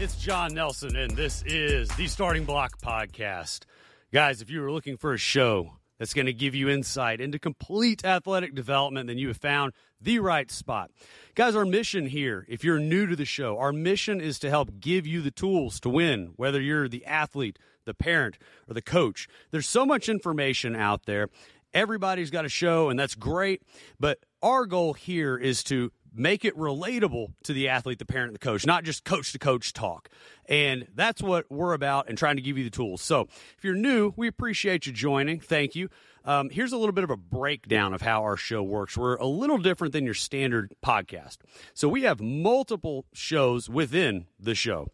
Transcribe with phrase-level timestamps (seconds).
[0.00, 3.64] It's John Nelson, and this is the Starting Block Podcast.
[4.12, 7.40] Guys, if you were looking for a show that's going to give you insight into
[7.40, 10.92] complete athletic development, then you have found the right spot.
[11.34, 14.78] Guys, our mission here, if you're new to the show, our mission is to help
[14.78, 18.38] give you the tools to win, whether you're the athlete, the parent,
[18.68, 19.26] or the coach.
[19.50, 21.28] There's so much information out there.
[21.74, 23.62] Everybody's got a show, and that's great.
[23.98, 28.38] But our goal here is to make it relatable to the athlete, the parent, the
[28.38, 30.08] coach, not just coach to coach talk.
[30.46, 33.00] And that's what we're about and trying to give you the tools.
[33.00, 35.40] So if you're new, we appreciate you joining.
[35.40, 35.88] Thank you.
[36.24, 38.96] Um, here's a little bit of a breakdown of how our show works.
[38.96, 41.38] We're a little different than your standard podcast.
[41.72, 44.88] So we have multiple shows within the show.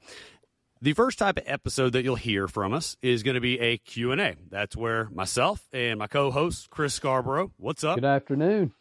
[0.81, 3.79] The first type of episode that you'll hear from us is going to be a
[3.79, 4.37] Q&A.
[4.51, 7.95] That's where myself and my co-host Chris Scarborough, what's up?
[7.95, 8.75] Good afternoon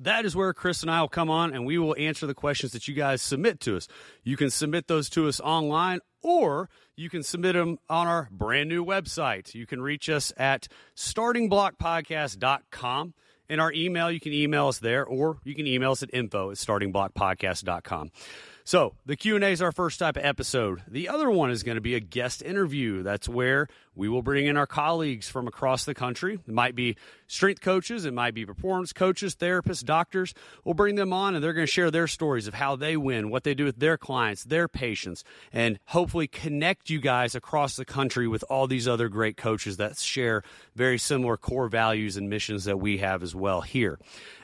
[0.00, 2.72] that is where Chris and I will come on and we will answer the questions
[2.72, 3.86] that you guys submit to us.
[4.22, 8.68] You can submit those to us online or you can submit them on our brand
[8.68, 9.54] new website.
[9.54, 13.14] You can reach us at startingblockpodcast.com.
[13.46, 16.50] In our email, you can email us there or you can email us at info
[16.50, 18.10] at startingblockpodcast.com.
[18.66, 20.82] So the Q and A is our first type of episode.
[20.88, 23.02] The other one is going to be a guest interview.
[23.02, 26.40] That's where we will bring in our colleagues from across the country.
[26.48, 30.32] It might be strength coaches, it might be performance coaches, therapists, doctors.
[30.64, 33.28] We'll bring them on, and they're going to share their stories of how they win,
[33.28, 37.84] what they do with their clients, their patients, and hopefully connect you guys across the
[37.84, 40.42] country with all these other great coaches that share
[40.74, 43.98] very similar core values and missions that we have as well here.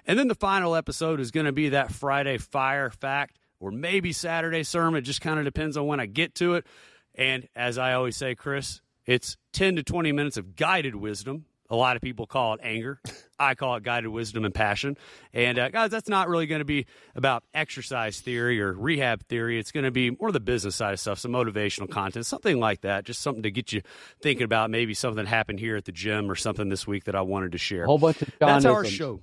[0.06, 4.12] And then the final episode is going to be that Friday fire fact or maybe
[4.12, 4.98] Saturday sermon.
[4.98, 6.66] It just kind of depends on when I get to it.
[7.14, 11.44] And as I always say, Chris, it's 10 to 20 minutes of guided wisdom.
[11.72, 13.00] A lot of people call it anger.
[13.38, 14.96] I call it guided wisdom and passion.
[15.32, 19.58] And uh, guys, that's not really going to be about exercise theory or rehab theory.
[19.58, 22.80] It's going to be more the business side of stuff, some motivational content, something like
[22.80, 23.04] that.
[23.04, 23.82] Just something to get you
[24.20, 27.22] thinking about maybe something happened here at the gym or something this week that I
[27.22, 27.84] wanted to share.
[27.84, 29.20] A whole bunch of That's our show.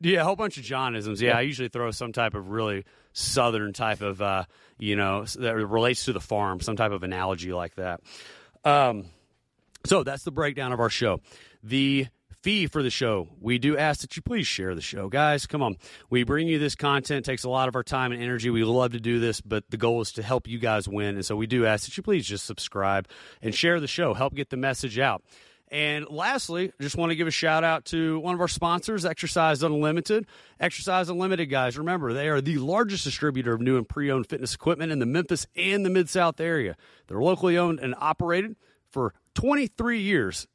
[0.00, 1.20] Yeah, a whole bunch of Johnisms.
[1.20, 4.44] Yeah, I usually throw some type of really southern type of, uh,
[4.78, 8.00] you know, that relates to the farm, some type of analogy like that.
[8.64, 9.06] Um,
[9.86, 11.20] so that's the breakdown of our show.
[11.62, 12.06] The
[12.42, 13.28] fee for the show.
[13.40, 15.08] We do ask that you please share the show.
[15.08, 15.76] Guys, come on.
[16.08, 18.50] We bring you this content, it takes a lot of our time and energy.
[18.50, 21.16] We love to do this, but the goal is to help you guys win.
[21.16, 23.08] And so we do ask that you please just subscribe
[23.42, 25.22] and share the show, help get the message out.
[25.70, 29.62] And lastly, just want to give a shout out to one of our sponsors, Exercise
[29.62, 30.26] Unlimited.
[30.58, 34.54] Exercise Unlimited, guys, remember, they are the largest distributor of new and pre owned fitness
[34.54, 36.76] equipment in the Memphis and the Mid South area.
[37.06, 38.56] They're locally owned and operated
[38.90, 40.48] for 23 years.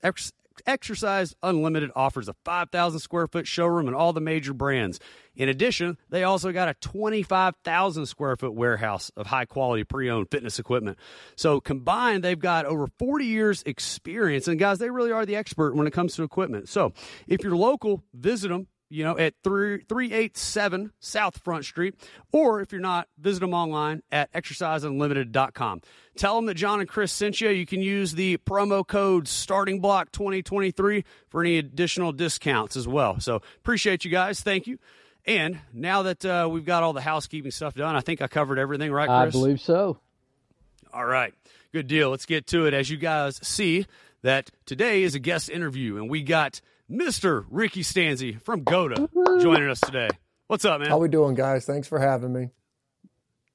[0.65, 4.99] Exercise Unlimited offers a 5,000 square foot showroom and all the major brands.
[5.35, 10.31] In addition, they also got a 25,000 square foot warehouse of high quality pre owned
[10.31, 10.97] fitness equipment.
[11.35, 14.47] So combined, they've got over 40 years experience.
[14.47, 16.69] And guys, they really are the expert when it comes to equipment.
[16.69, 16.93] So
[17.27, 21.95] if you're local, visit them you know, at 387 South Front Street,
[22.31, 25.81] or if you're not, visit them online at exerciseunlimited.com.
[26.15, 27.49] Tell them that John and Chris sent you.
[27.49, 33.19] You can use the promo code Starting Block 2023 for any additional discounts as well.
[33.19, 34.39] So appreciate you guys.
[34.39, 34.79] Thank you.
[35.25, 38.59] And now that uh, we've got all the housekeeping stuff done, I think I covered
[38.59, 39.35] everything, right, Chris?
[39.35, 39.99] I believe so.
[40.93, 41.33] All right.
[41.73, 42.11] Good deal.
[42.11, 42.73] Let's get to it.
[42.73, 43.87] As you guys see,
[44.21, 47.45] that today is a guest interview, and we got– Mr.
[47.49, 49.09] Ricky Stanzi from GOATA
[49.41, 50.09] joining us today.
[50.47, 50.89] What's up, man?
[50.89, 51.65] How we doing, guys?
[51.65, 52.49] Thanks for having me.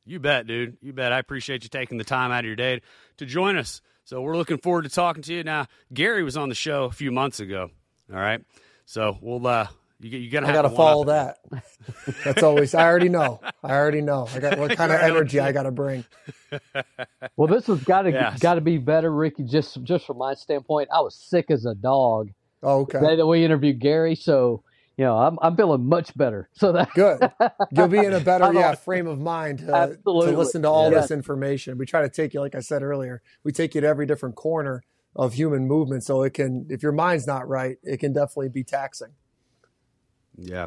[0.05, 0.77] You bet, dude.
[0.81, 1.13] You bet.
[1.13, 2.81] I appreciate you taking the time out of your day
[3.19, 3.83] to join us.
[4.03, 5.45] So we're looking forward to talking to you.
[5.45, 7.71] Now, Gary was on the show a few months ago.
[8.13, 8.41] All right.
[8.87, 9.69] So we'll uh
[10.01, 11.39] you you gotta I gotta follow that.
[12.25, 13.41] That's always I already know.
[13.63, 14.27] I already know.
[14.35, 16.05] I got what kind of energy I gotta bring.
[17.37, 18.41] well, this has gotta yes.
[18.41, 20.89] gotta be better, Ricky, just just from my standpoint.
[20.93, 22.31] I was sick as a dog
[22.63, 23.17] Oh, okay.
[23.17, 24.63] That we interviewed Gary, so
[24.97, 26.49] you know I'm I'm feeling much better.
[26.53, 27.31] So that good.
[27.71, 31.01] You'll be in a better yeah frame of mind to, to listen to all yeah.
[31.01, 31.79] this information.
[31.79, 34.35] We try to take you, like I said earlier, we take you to every different
[34.35, 34.83] corner
[35.17, 38.65] of human movement, so it can if your mind's not right, it can definitely be
[38.65, 39.13] taxing.
[40.37, 40.67] Yeah.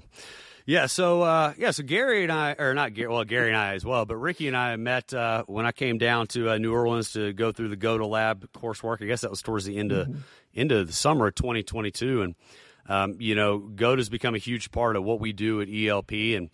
[0.66, 3.74] Yeah, so uh, yeah, so Gary and I, or not Gary, well, Gary and I
[3.74, 6.74] as well, but Ricky and I met uh, when I came down to uh, New
[6.74, 9.02] Orleans to go through the GOATA Lab coursework.
[9.02, 10.20] I guess that was towards the end of mm-hmm.
[10.54, 12.36] Into the summer of 2022, and
[12.88, 16.12] um, you know, GOATA has become a huge part of what we do at ELP,
[16.12, 16.50] and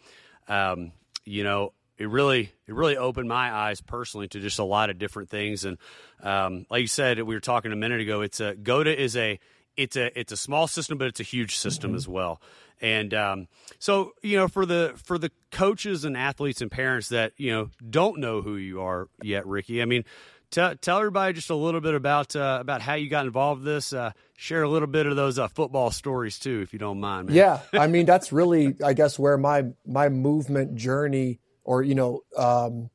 [0.48, 0.92] um,
[1.26, 4.98] you know, it really it really opened my eyes personally to just a lot of
[4.98, 5.78] different things, and
[6.22, 8.22] um, like you said, we were talking a minute ago.
[8.22, 9.40] It's a GOATA is a
[9.76, 11.98] it's a it's a small system, but it's a huge system mm-hmm.
[11.98, 12.42] as well.
[12.82, 13.48] And um,
[13.78, 17.70] so, you know, for the for the coaches and athletes and parents that you know
[17.90, 19.82] don't know who you are yet, Ricky.
[19.82, 20.06] I mean,
[20.52, 23.94] tell everybody just a little bit about uh, about how you got involved in this.
[23.94, 27.28] Uh, share a little bit of those uh, football stories too, if you don't mind.
[27.28, 27.36] Man.
[27.36, 32.22] Yeah, I mean that's really, I guess, where my my movement journey, or you know,
[32.38, 32.90] um,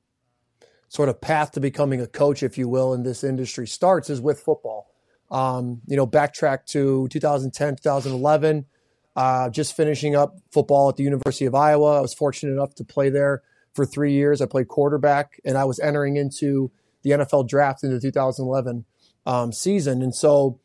[0.89, 4.21] sort of path to becoming a coach, if you will, in this industry starts is
[4.21, 4.91] with football.
[5.31, 8.67] Um, you know, backtrack to 2010, 2011.
[9.17, 11.99] Uh, just finishing up football at the University of Iowa.
[11.99, 13.43] I was fortunate enough to play there
[13.73, 14.41] for three years.
[14.41, 16.73] I played quarterback, and I was entering into
[17.05, 18.85] the NFL draft in the 2011
[19.27, 20.03] um, season.
[20.03, 20.59] And so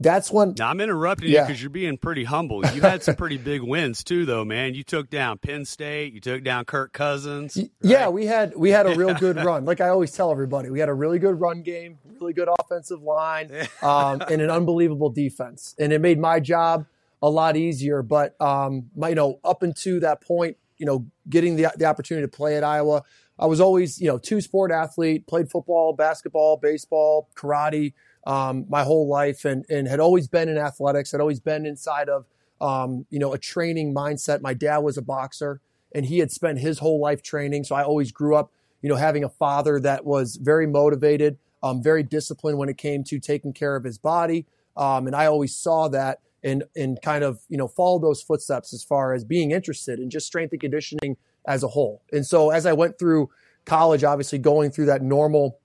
[0.00, 0.54] that's when.
[0.58, 1.42] Now, I'm interrupting yeah.
[1.42, 2.66] you because you're being pretty humble.
[2.66, 4.74] You had some pretty big wins too, though, man.
[4.74, 6.12] You took down Penn State.
[6.12, 7.56] You took down Kirk Cousins.
[7.56, 7.70] Right?
[7.80, 9.64] Yeah, we had we had a real good run.
[9.64, 13.02] Like I always tell everybody, we had a really good run game, really good offensive
[13.02, 13.50] line,
[13.82, 15.74] um, and an unbelievable defense.
[15.78, 16.86] And it made my job
[17.22, 18.02] a lot easier.
[18.02, 22.26] But um, my, you know, up until that point, you know, getting the the opportunity
[22.26, 23.04] to play at Iowa
[23.38, 27.92] I was always, you know, two sport athlete, played football, basketball, baseball, karate
[28.26, 32.08] um, my whole life and, and had always been in athletics, had always been inside
[32.08, 32.26] of,
[32.60, 34.40] um, you know, a training mindset.
[34.40, 35.60] My dad was a boxer
[35.94, 37.64] and he had spent his whole life training.
[37.64, 38.50] So I always grew up,
[38.82, 43.04] you know, having a father that was very motivated, um, very disciplined when it came
[43.04, 44.46] to taking care of his body.
[44.76, 48.72] Um, and I always saw that and, and kind of, you know, follow those footsteps
[48.72, 51.16] as far as being interested in just strength and conditioning
[51.46, 52.02] as a whole.
[52.12, 53.30] And so as I went through
[53.64, 55.58] college, obviously going through that normal,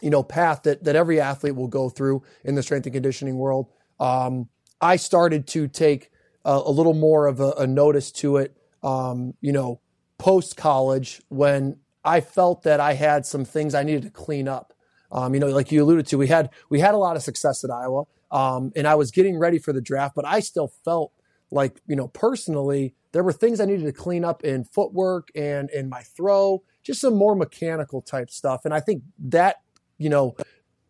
[0.00, 3.36] you know, path that that every athlete will go through in the strength and conditioning
[3.36, 3.68] world,
[4.00, 4.48] um,
[4.80, 6.10] I started to take
[6.44, 9.80] a, a little more of a, a notice to it, um, you know,
[10.18, 14.72] post college when I felt that I had some things I needed to clean up.
[15.10, 17.64] Um, you know, like you alluded to, we had we had a lot of success
[17.64, 21.12] at Iowa, um, and I was getting ready for the draft, but I still felt
[21.50, 25.70] like you know personally there were things I needed to clean up in footwork and
[25.70, 28.64] in my throw, just some more mechanical type stuff.
[28.64, 29.62] And I think that,
[29.96, 30.36] you know,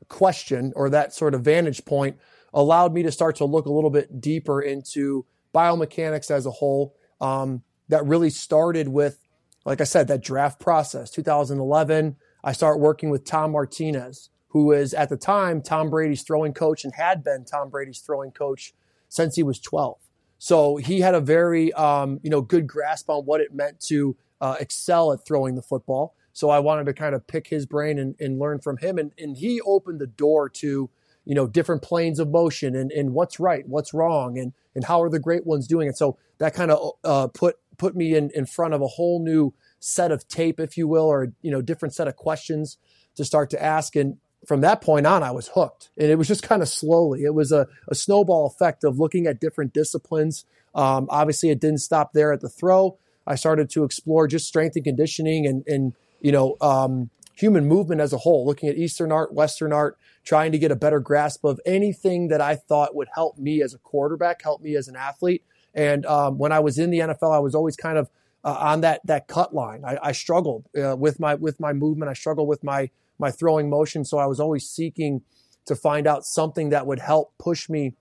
[0.08, 2.18] question or that sort of vantage point
[2.52, 6.94] allowed me to start to look a little bit deeper into biomechanics as a whole.
[7.20, 9.18] Um, that really started with,
[9.64, 11.10] like I said, that draft process.
[11.10, 16.52] 2011, I start working with Tom Martinez, who is at the time Tom Brady's throwing
[16.52, 18.74] coach and had been Tom Brady's throwing coach
[19.08, 19.96] since he was 12.
[20.38, 24.16] So he had a very um, you know good grasp on what it meant to
[24.40, 26.14] uh, excel at throwing the football.
[26.32, 29.12] So I wanted to kind of pick his brain and, and learn from him, and,
[29.18, 30.88] and he opened the door to
[31.24, 35.02] you know different planes of motion and, and what's right, what's wrong, and and how
[35.02, 35.96] are the great ones doing it.
[35.98, 39.52] So that kind of uh, put put me in in front of a whole new
[39.80, 42.78] set of tape, if you will, or you know different set of questions
[43.16, 43.96] to start to ask.
[43.96, 45.90] And from that point on, I was hooked.
[45.96, 47.24] And it was just kind of slowly.
[47.24, 50.44] It was a, a snowball effect of looking at different disciplines.
[50.74, 52.98] Um, obviously, it didn't stop there at the throw.
[53.26, 58.00] I started to explore just strength and conditioning and, and you know, um, human movement
[58.00, 61.44] as a whole, looking at Eastern art, Western art, trying to get a better grasp
[61.44, 64.96] of anything that I thought would help me as a quarterback, help me as an
[64.96, 65.44] athlete.
[65.74, 68.10] And um, when I was in the NFL, I was always kind of
[68.44, 69.84] uh, on that that cut line.
[69.84, 72.10] I, I struggled uh, with my with my movement.
[72.10, 74.04] I struggled with my my throwing motion.
[74.04, 75.22] So I was always seeking
[75.66, 77.94] to find out something that would help push me,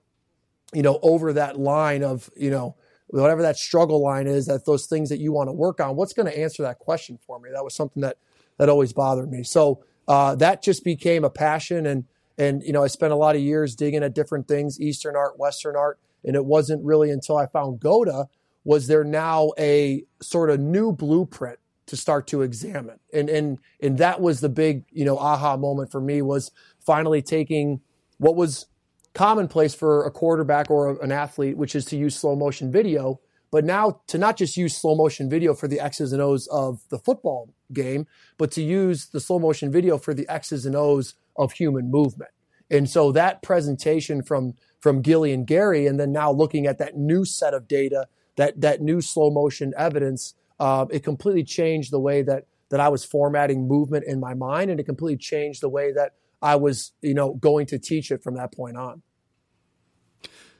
[0.72, 2.76] you know, over that line of, you know,
[3.08, 6.12] whatever that struggle line is, that those things that you want to work on, what's
[6.12, 7.50] going to answer that question for me?
[7.52, 8.18] That was something that,
[8.58, 9.42] that always bothered me.
[9.42, 11.86] So uh, that just became a passion.
[11.86, 12.04] And,
[12.36, 15.38] and, you know, I spent a lot of years digging at different things, Eastern art,
[15.38, 15.98] Western art.
[16.24, 18.26] And it wasn't really until I found GOATA
[18.64, 21.58] was there now a sort of new blueprint
[21.88, 23.00] to start to examine.
[23.12, 27.22] And and and that was the big, you know, aha moment for me was finally
[27.22, 27.80] taking
[28.18, 28.66] what was
[29.14, 33.64] commonplace for a quarterback or an athlete, which is to use slow motion video, but
[33.64, 36.98] now to not just use slow motion video for the X's and O's of the
[36.98, 41.52] football game, but to use the slow motion video for the X's and O's of
[41.52, 42.30] human movement.
[42.70, 46.96] And so that presentation from from Gilly and Gary, and then now looking at that
[46.96, 52.00] new set of data, that that new slow motion evidence uh, it completely changed the
[52.00, 55.68] way that that I was formatting movement in my mind, and it completely changed the
[55.68, 59.02] way that I was, you know, going to teach it from that point on.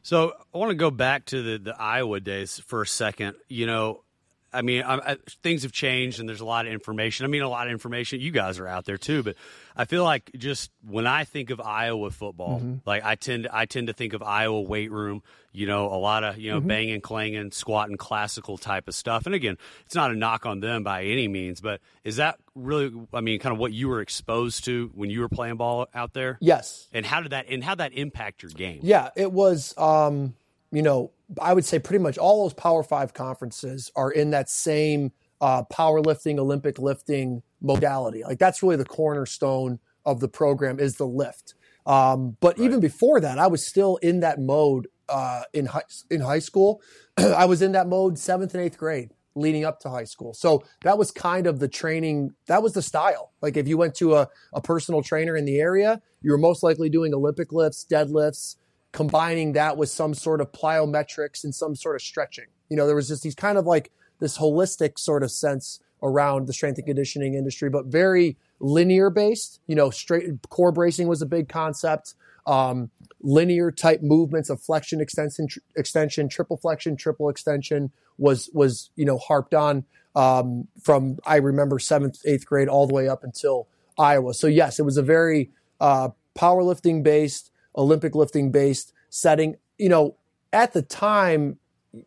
[0.02, 3.36] So I want to go back to the the Iowa days for a second.
[3.48, 4.04] You know,
[4.52, 7.24] I mean, I, I, things have changed and there's a lot of information.
[7.24, 8.20] I mean, a lot of information.
[8.20, 9.36] You guys are out there too, but
[9.76, 12.76] I feel like just when I think of Iowa football, mm-hmm.
[12.86, 15.22] like I tend to, I tend to think of Iowa weight room.
[15.52, 16.68] You know, a lot of you know mm-hmm.
[16.68, 19.26] banging, clanging, squatting, classical type of stuff.
[19.26, 22.92] And again, it's not a knock on them by any means, but is that really?
[23.12, 26.12] I mean, kind of what you were exposed to when you were playing ball out
[26.12, 26.38] there?
[26.40, 26.86] Yes.
[26.92, 28.80] And how did that and how that impact your game?
[28.82, 29.74] Yeah, it was.
[29.76, 30.34] um
[30.70, 34.48] you know, I would say pretty much all those Power Five conferences are in that
[34.48, 38.22] same uh, powerlifting, Olympic lifting modality.
[38.24, 41.54] Like that's really the cornerstone of the program is the lift.
[41.86, 42.66] Um, but right.
[42.66, 46.82] even before that, I was still in that mode uh, in high, in high school.
[47.16, 50.34] I was in that mode seventh and eighth grade leading up to high school.
[50.34, 52.34] So that was kind of the training.
[52.46, 53.32] That was the style.
[53.40, 56.62] Like if you went to a, a personal trainer in the area, you were most
[56.62, 58.56] likely doing Olympic lifts, deadlifts,
[58.92, 62.46] combining that with some sort of plyometrics and some sort of stretching.
[62.68, 63.90] You know, there was just these kind of like
[64.20, 69.60] this holistic sort of sense around the strength and conditioning industry, but very linear based.
[69.66, 72.14] You know, straight core bracing was a big concept.
[72.46, 72.90] Um,
[73.20, 79.04] linear type movements of flexion, extension, tr- extension, triple flexion, triple extension was was you
[79.04, 79.84] know harped on
[80.16, 83.68] um, from I remember seventh, eighth grade all the way up until
[83.98, 84.34] Iowa.
[84.34, 89.56] So yes, it was a very uh, powerlifting based Olympic lifting based setting.
[89.78, 90.16] You know,
[90.52, 91.58] at the time,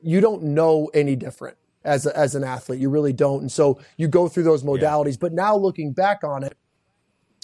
[0.04, 2.80] you don't know any different as a, as an athlete.
[2.80, 5.14] You really don't, and so you go through those modalities.
[5.14, 5.22] Yeah.
[5.22, 6.56] But now looking back on it,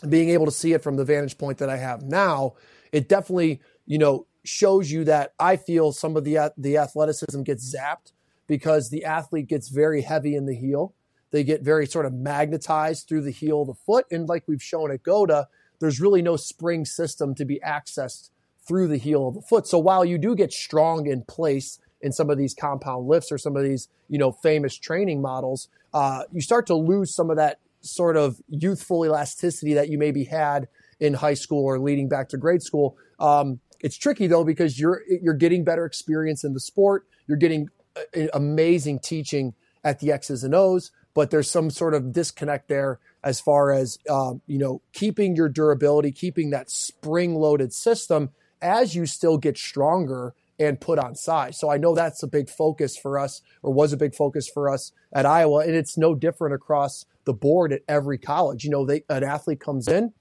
[0.07, 2.53] being able to see it from the vantage point that I have now,
[2.91, 7.73] it definitely you know shows you that I feel some of the the athleticism gets
[7.73, 8.11] zapped
[8.47, 10.93] because the athlete gets very heavy in the heel.
[11.31, 14.63] They get very sort of magnetized through the heel of the foot, and like we've
[14.63, 15.47] shown at GOATA,
[15.79, 18.29] there's really no spring system to be accessed
[18.67, 19.67] through the heel of the foot.
[19.67, 23.37] So while you do get strong in place in some of these compound lifts or
[23.37, 27.37] some of these, you know, famous training models, uh, you start to lose some of
[27.37, 30.67] that sort of youthful elasticity that you maybe had
[30.99, 32.97] in high school or leading back to grade school.
[33.19, 37.05] Um, it's tricky though because you're you're getting better experience in the sport.
[37.27, 39.53] You're getting uh, amazing teaching
[39.83, 43.97] at the X's and O's, but there's some sort of disconnect there as far as
[44.09, 48.29] um, you know keeping your durability, keeping that spring-loaded system
[48.61, 51.59] as you still get stronger and put on size.
[51.59, 54.69] So I know that's a big focus for us, or was a big focus for
[54.69, 58.63] us at Iowa, and it's no different across the board at every college.
[58.63, 60.13] You know, they, an athlete comes in,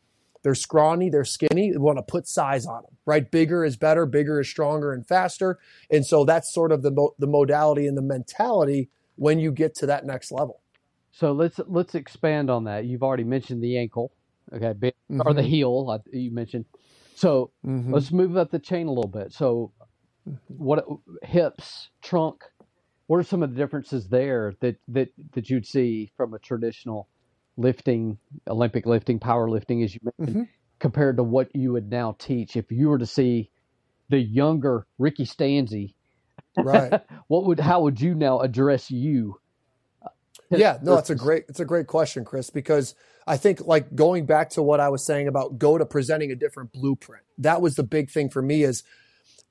[0.42, 3.30] they're scrawny, they're skinny, they want to put size on them, right?
[3.30, 5.58] Bigger is better, bigger is stronger and faster,
[5.90, 9.74] and so that's sort of the mo- the modality and the mentality when you get
[9.76, 10.60] to that next level.
[11.16, 12.84] So let's let's expand on that.
[12.84, 14.12] You've already mentioned the ankle,
[14.52, 15.22] okay, mm-hmm.
[15.24, 15.48] or the mm-hmm.
[15.48, 16.04] heel.
[16.12, 16.66] You mentioned.
[17.14, 17.94] So mm-hmm.
[17.94, 19.32] let's move up the chain a little bit.
[19.32, 19.72] So,
[20.48, 20.84] what
[21.22, 22.44] hips, trunk?
[23.06, 27.08] What are some of the differences there that that that you'd see from a traditional
[27.56, 30.52] lifting, Olympic lifting, powerlifting, as you mentioned, mm-hmm.
[30.80, 32.56] compared to what you would now teach?
[32.56, 33.48] If you were to see
[34.10, 35.94] the younger Ricky Stanzi,
[36.58, 37.00] right?
[37.28, 39.40] what would how would you now address you?
[40.50, 42.94] Yeah, no, it's a great it's a great question, Chris, because
[43.26, 46.72] I think like going back to what I was saying about GOATA presenting a different
[46.72, 47.24] blueprint.
[47.38, 48.82] That was the big thing for me is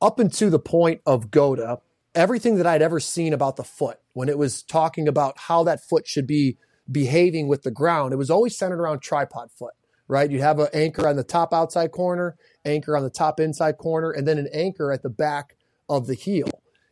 [0.01, 1.79] up until the point of GOATA,
[2.13, 5.83] everything that I'd ever seen about the foot when it was talking about how that
[5.83, 6.57] foot should be
[6.89, 9.73] behaving with the ground, it was always centered around tripod foot,
[10.07, 10.29] right?
[10.29, 14.11] You'd have an anchor on the top outside corner, anchor on the top inside corner,
[14.11, 15.57] and then an anchor at the back
[15.89, 16.47] of the heel.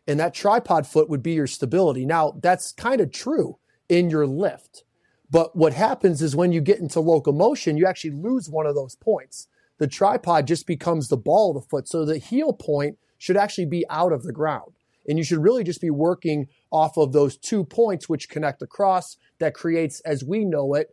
[0.08, 2.06] And that tripod foot would be your stability.
[2.06, 3.58] Now, that's kind of true
[3.90, 4.84] in your lift.
[5.30, 8.96] But what happens is when you get into locomotion, you actually lose one of those
[8.96, 9.48] points.
[9.80, 11.88] The tripod just becomes the ball of the foot.
[11.88, 14.74] So the heel point should actually be out of the ground.
[15.08, 19.18] And you should really just be working off of those two points which connect across
[19.40, 20.92] that creates, as we know it,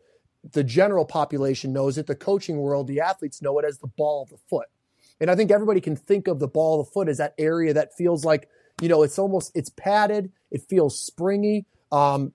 [0.52, 4.22] the general population knows it, the coaching world, the athletes know it as the ball
[4.22, 4.66] of the foot.
[5.20, 7.74] And I think everybody can think of the ball of the foot as that area
[7.74, 8.48] that feels like,
[8.80, 11.66] you know, it's almost, it's padded, it feels springy.
[11.92, 12.32] Um,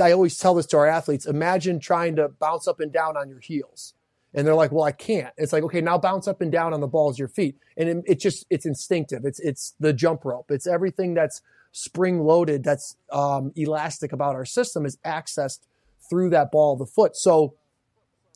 [0.00, 3.28] I always tell this to our athletes imagine trying to bounce up and down on
[3.28, 3.94] your heels.
[4.34, 5.32] And they're like, well, I can't.
[5.38, 7.56] It's like, okay, now bounce up and down on the balls of your feet.
[7.76, 9.24] And it, just, it's instinctive.
[9.24, 10.50] It's, it's the jump rope.
[10.50, 11.40] It's everything that's
[11.72, 15.60] spring loaded, that's um, elastic about our system is accessed
[16.08, 17.16] through that ball of the foot.
[17.16, 17.54] So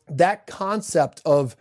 [0.08, 1.54] that concept of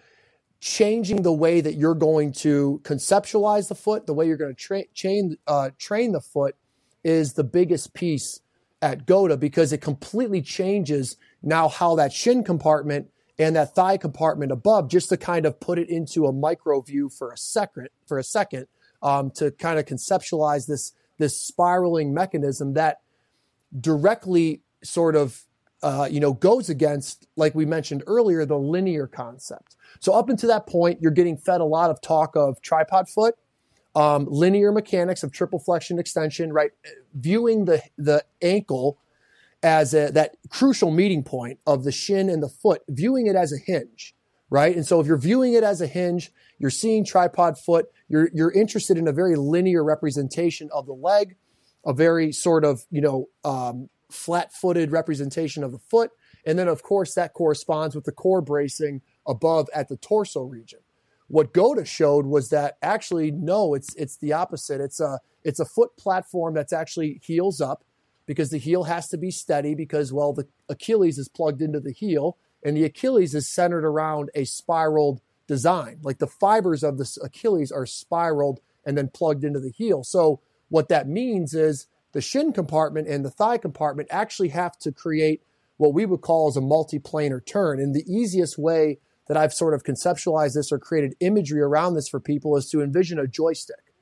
[0.61, 4.61] changing the way that you're going to conceptualize the foot, the way you're going to
[4.61, 6.55] tra- chain, uh, train the foot
[7.03, 8.41] is the biggest piece
[8.81, 14.51] at GOATA because it completely changes now how that shin compartment and that thigh compartment
[14.51, 18.19] above, just to kind of put it into a micro view for a second, for
[18.19, 18.67] a second,
[19.01, 22.99] um, to kind of conceptualize this this spiraling mechanism that
[23.79, 25.45] directly sort of
[25.83, 29.77] uh, you know goes against like we mentioned earlier the linear concept.
[30.01, 33.35] So up until that point you're getting fed a lot of talk of tripod foot
[33.95, 36.71] um, linear mechanics of triple flexion extension right?
[37.13, 38.99] Viewing the the ankle
[39.61, 43.51] as a, that crucial meeting point of the shin and the foot viewing it as
[43.51, 44.15] a hinge
[44.51, 44.75] right?
[44.75, 48.51] And so if you're viewing it as a hinge you're seeing tripod foot you're you're
[48.51, 51.35] interested in a very linear representation of the leg
[51.85, 56.11] a very sort of you know um, flat-footed representation of the foot,
[56.45, 60.79] and then of course that corresponds with the core bracing above at the torso region.
[61.29, 64.81] What GOATA showed was that actually no, it's it's the opposite.
[64.81, 67.83] It's a it's a foot platform that's actually heels up
[68.25, 71.93] because the heel has to be steady because well the Achilles is plugged into the
[71.93, 75.99] heel and the Achilles is centered around a spiraled design.
[76.03, 80.03] Like the fibers of the Achilles are spiraled and then plugged into the heel.
[80.03, 84.91] So what that means is the shin compartment and the thigh compartment actually have to
[84.91, 85.41] create
[85.77, 87.79] what we would call as a multiplanar turn.
[87.79, 92.09] And the easiest way that I've sort of conceptualized this or created imagery around this
[92.09, 93.93] for people is to envision a joystick.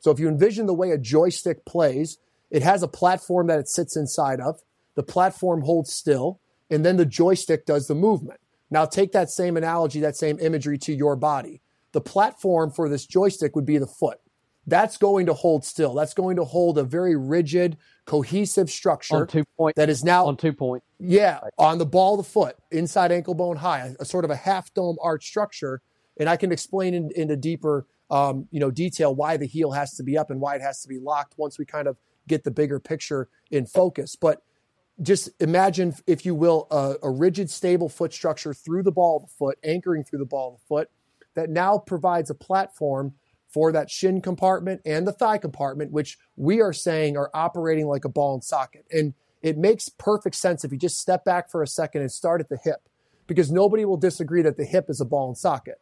[0.00, 2.18] So if you envision the way a joystick plays,
[2.50, 4.60] it has a platform that it sits inside of.
[4.94, 6.38] The platform holds still,
[6.70, 8.40] and then the joystick does the movement.
[8.70, 11.62] Now take that same analogy, that same imagery to your body.
[11.92, 14.20] The platform for this joystick would be the foot
[14.66, 15.94] that's going to hold still.
[15.94, 20.26] That's going to hold a very rigid, cohesive structure on two point, that is now
[20.26, 20.82] on two point.
[20.98, 24.30] Yeah, on the ball of the foot, inside ankle bone high, a, a sort of
[24.30, 25.82] a half dome arch structure.
[26.18, 29.96] And I can explain in, into deeper, um, you know, detail why the heel has
[29.96, 31.96] to be up and why it has to be locked once we kind of
[32.28, 34.16] get the bigger picture in focus.
[34.16, 34.42] But
[35.02, 39.22] just imagine, if you will, a, a rigid, stable foot structure through the ball of
[39.22, 40.90] the foot, anchoring through the ball of the foot,
[41.34, 43.14] that now provides a platform
[43.54, 48.04] for that shin compartment and the thigh compartment, which we are saying are operating like
[48.04, 48.84] a ball and socket.
[48.90, 52.40] And it makes perfect sense if you just step back for a second and start
[52.40, 52.88] at the hip,
[53.28, 55.80] because nobody will disagree that the hip is a ball and socket.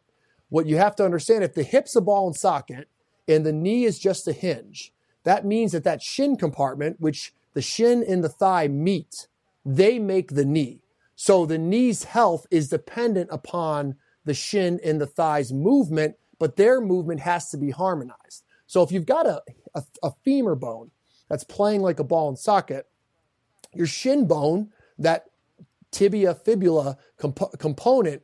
[0.49, 2.87] What you have to understand if the hip's a ball and socket
[3.27, 7.61] and the knee is just a hinge, that means that that shin compartment, which the
[7.61, 9.27] shin and the thigh meet,
[9.65, 10.83] they make the knee.
[11.15, 16.81] So the knee's health is dependent upon the shin and the thigh's movement but their
[16.81, 18.43] movement has to be harmonized.
[18.67, 19.41] So if you've got a,
[19.73, 20.91] a, a femur bone
[21.29, 22.85] that's playing like a ball and socket,
[23.73, 25.27] your shin bone, that
[25.91, 28.23] tibia fibula comp- component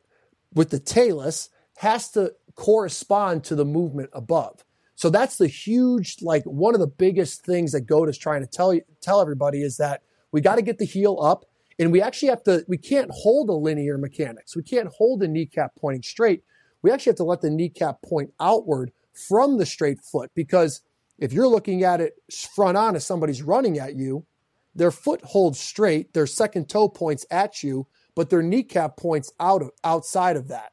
[0.53, 4.65] with the talus, has to correspond to the movement above.
[4.95, 8.47] So that's the huge, like one of the biggest things that GOATA is trying to
[8.47, 10.01] tell you, tell everybody is that
[10.33, 11.45] we got to get the heel up,
[11.79, 12.65] and we actually have to.
[12.67, 14.57] We can't hold a linear mechanics.
[14.57, 16.43] We can't hold the kneecap pointing straight
[16.81, 20.81] we actually have to let the kneecap point outward from the straight foot because
[21.17, 22.13] if you're looking at it
[22.55, 24.25] front on as somebody's running at you,
[24.73, 29.61] their foot holds straight, their second toe points at you, but their kneecap points out
[29.61, 30.71] of, outside of that.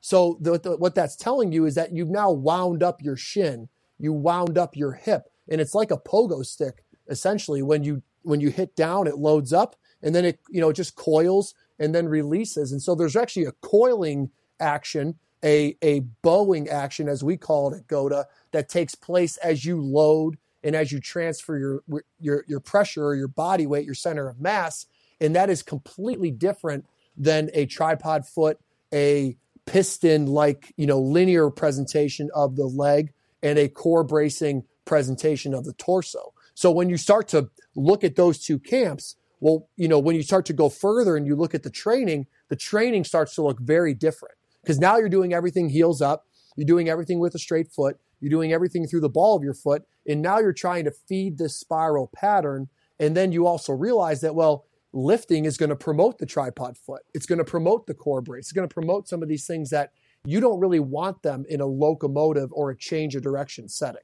[0.00, 3.68] So the, the, what that's telling you is that you've now wound up your shin,
[3.98, 7.62] you wound up your hip, and it's like a pogo stick essentially.
[7.62, 10.94] When you when you hit down, it loads up, and then it you know just
[10.94, 12.72] coils and then releases.
[12.72, 17.76] And so there's actually a coiling action a, a bowing action, as we call it
[17.78, 22.60] at GOATA, that takes place as you load and as you transfer your, your, your
[22.60, 24.86] pressure or your body weight, your center of mass.
[25.20, 28.58] And that is completely different than a tripod foot,
[28.92, 35.54] a piston like, you know, linear presentation of the leg and a core bracing presentation
[35.54, 36.32] of the torso.
[36.54, 40.22] So when you start to look at those two camps, well, you know, when you
[40.22, 43.60] start to go further and you look at the training, the training starts to look
[43.60, 44.34] very different
[44.68, 46.26] because now you're doing everything heels up.
[46.54, 47.98] You're doing everything with a straight foot.
[48.20, 49.84] You're doing everything through the ball of your foot.
[50.06, 52.68] And now you're trying to feed this spiral pattern.
[53.00, 57.00] And then you also realize that, well, lifting is going to promote the tripod foot.
[57.14, 58.40] It's going to promote the core brace.
[58.40, 59.92] It's going to promote some of these things that
[60.26, 64.02] you don't really want them in a locomotive or a change of direction setting.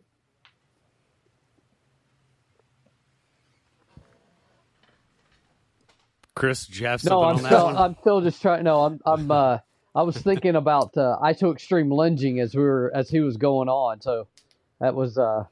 [6.35, 8.65] Chris, Jeff, no, I'm still, I'm still just trying.
[8.65, 9.59] No, I'm, I'm, uh,
[9.95, 13.69] I was thinking about uh, iso extreme lunging as we were as he was going
[13.69, 14.01] on.
[14.01, 14.27] So
[14.81, 15.45] that was uh,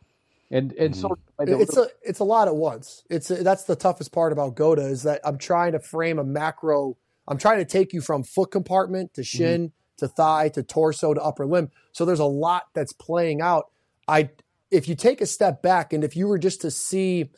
[0.50, 3.04] and and sort of it's a it's a lot at once.
[3.08, 6.24] It's a, that's the toughest part about GOATA is that I'm trying to frame a
[6.24, 6.96] macro.
[7.28, 10.06] I'm trying to take you from foot compartment to shin mm-hmm.
[10.06, 11.70] to thigh to torso to upper limb.
[11.92, 13.70] So there's a lot that's playing out.
[14.08, 14.30] I
[14.70, 17.30] if you take a step back and if you were just to see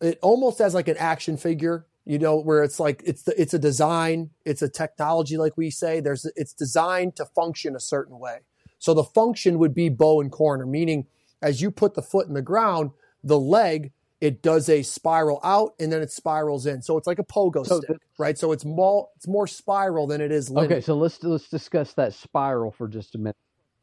[0.00, 3.54] it almost as like an action figure you know where it's like it's the, it's
[3.54, 8.18] a design it's a technology like we say there's it's designed to function a certain
[8.18, 8.38] way
[8.78, 11.06] so the function would be bow and corner meaning
[11.42, 12.90] as you put the foot in the ground
[13.22, 13.92] the leg
[14.24, 16.80] it does a spiral out and then it spirals in.
[16.80, 18.38] So it's like a pogo so stick, right?
[18.38, 20.76] So it's more it's more spiral than it is linear.
[20.76, 23.36] Okay, so let's let's discuss that spiral for just a minute.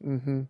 [0.04, 0.40] Mm-hmm.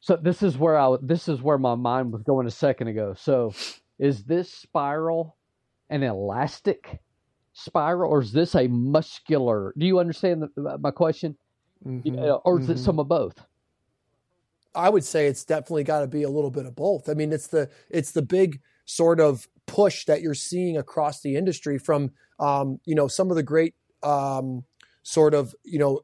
[0.00, 3.14] So this is where I this is where my mind was going a second ago.
[3.16, 3.54] So
[4.00, 5.36] is this spiral
[5.90, 6.98] an elastic
[7.56, 9.72] spiral or is this a muscular?
[9.78, 11.36] Do you understand the, my question?
[11.86, 12.18] Mm-hmm.
[12.44, 12.72] or is mm-hmm.
[12.72, 13.44] it some of both?
[14.74, 17.08] I would say it's definitely got to be a little bit of both.
[17.08, 21.36] I mean, it's the it's the big sort of push that you're seeing across the
[21.36, 24.64] industry from um, you know some of the great um,
[25.02, 26.00] sort of you know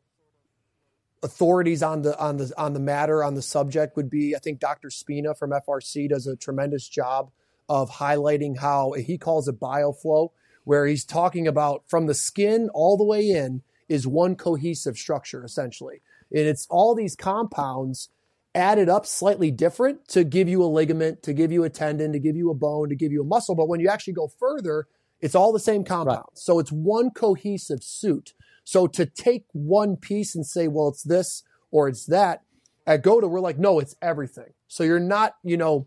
[1.22, 4.58] authorities on the on the on the matter on the subject would be I think
[4.58, 4.90] Dr.
[4.90, 7.30] Spina from FRC does a tremendous job
[7.68, 10.30] of highlighting how he calls it bioflow
[10.64, 15.44] where he's talking about from the skin all the way in is one cohesive structure
[15.44, 18.08] essentially and it's all these compounds
[18.54, 22.18] added up slightly different to give you a ligament, to give you a tendon, to
[22.18, 23.54] give you a bone, to give you a muscle.
[23.54, 24.86] But when you actually go further,
[25.20, 26.18] it's all the same compound.
[26.18, 26.38] Right.
[26.38, 28.34] So it's one cohesive suit.
[28.64, 32.42] So to take one piece and say, well, it's this or it's that,
[32.86, 34.52] at GOATA, we're like, no, it's everything.
[34.68, 35.86] So you're not, you know,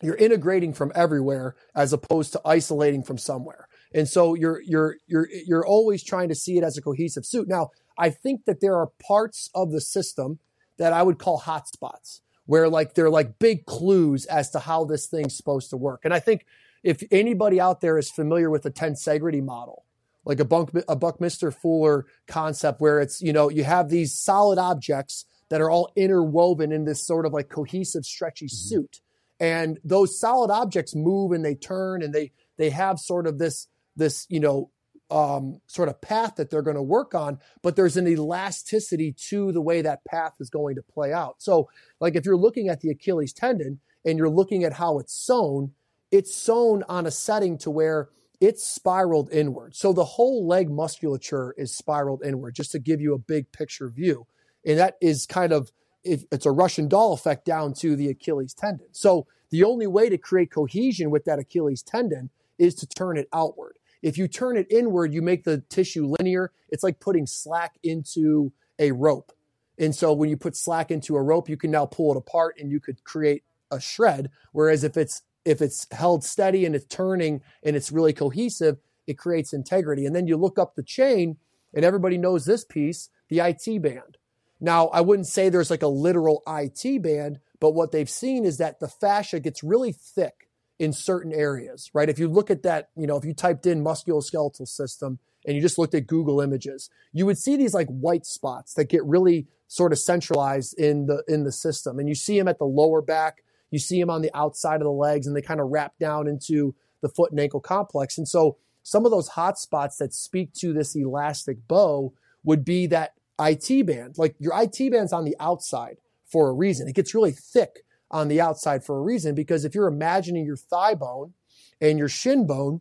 [0.00, 3.68] you're integrating from everywhere as opposed to isolating from somewhere.
[3.94, 7.48] And so you're you're you're you're always trying to see it as a cohesive suit.
[7.48, 10.38] Now, I think that there are parts of the system
[10.78, 15.06] that I would call hotspots, where like they're like big clues as to how this
[15.06, 16.00] thing's supposed to work.
[16.04, 16.46] And I think
[16.82, 19.84] if anybody out there is familiar with the tensegrity model,
[20.24, 24.58] like a, bunk, a Buckminster Fuller concept, where it's you know you have these solid
[24.58, 28.68] objects that are all interwoven in this sort of like cohesive, stretchy mm-hmm.
[28.68, 29.00] suit,
[29.38, 33.68] and those solid objects move and they turn and they they have sort of this
[33.96, 34.70] this you know
[35.10, 39.52] um, sort of path that they're going to work on, but there's an elasticity to
[39.52, 41.36] the way that path is going to play out.
[41.38, 41.68] So,
[42.00, 45.72] like if you're looking at the Achilles tendon and you're looking at how it's sewn,
[46.10, 48.08] it's sewn on a setting to where
[48.40, 49.76] it's spiraled inward.
[49.76, 53.88] So the whole leg musculature is spiraled inward, just to give you a big picture
[53.88, 54.26] view.
[54.66, 55.70] And that is kind of
[56.04, 58.88] it's a Russian doll effect down to the Achilles tendon.
[58.90, 63.28] So the only way to create cohesion with that Achilles tendon is to turn it
[63.32, 63.78] outward.
[64.02, 66.52] If you turn it inward, you make the tissue linear.
[66.68, 69.32] It's like putting slack into a rope.
[69.78, 72.56] And so when you put slack into a rope, you can now pull it apart
[72.58, 74.30] and you could create a shred.
[74.52, 79.18] Whereas if it's if it's held steady and it's turning and it's really cohesive, it
[79.18, 80.06] creates integrity.
[80.06, 81.36] And then you look up the chain,
[81.74, 84.18] and everybody knows this piece, the IT band.
[84.60, 88.58] Now, I wouldn't say there's like a literal IT band, but what they've seen is
[88.58, 90.41] that the fascia gets really thick
[90.82, 92.08] in certain areas, right?
[92.08, 95.62] If you look at that, you know, if you typed in musculoskeletal system and you
[95.62, 99.46] just looked at Google images, you would see these like white spots that get really
[99.68, 102.00] sort of centralized in the in the system.
[102.00, 104.82] And you see them at the lower back, you see them on the outside of
[104.82, 108.18] the legs, and they kind of wrap down into the foot and ankle complex.
[108.18, 112.88] And so some of those hot spots that speak to this elastic bow would be
[112.88, 114.18] that IT band.
[114.18, 116.88] Like your IT band's on the outside for a reason.
[116.88, 120.56] It gets really thick on the outside for a reason because if you're imagining your
[120.56, 121.32] thigh bone
[121.80, 122.80] and your shin bone,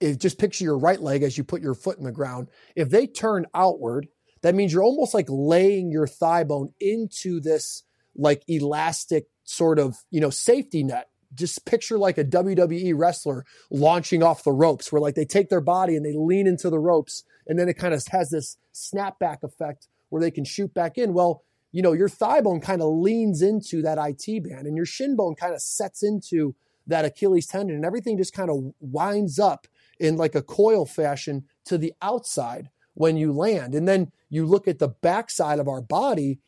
[0.00, 2.88] if just picture your right leg as you put your foot in the ground, if
[2.90, 4.08] they turn outward,
[4.42, 7.82] that means you're almost like laying your thigh bone into this
[8.14, 11.08] like elastic sort of, you know, safety net.
[11.34, 15.60] Just picture like a WWE wrestler launching off the ropes where like they take their
[15.60, 19.42] body and they lean into the ropes and then it kind of has this snapback
[19.42, 21.12] effect where they can shoot back in.
[21.12, 24.86] Well, you know, your thigh bone kind of leans into that IT band and your
[24.86, 26.54] shin bone kind of sets into
[26.86, 29.66] that Achilles tendon and everything just kind of winds up
[30.00, 33.74] in like a coil fashion to the outside when you land.
[33.74, 36.38] And then you look at the backside of our body,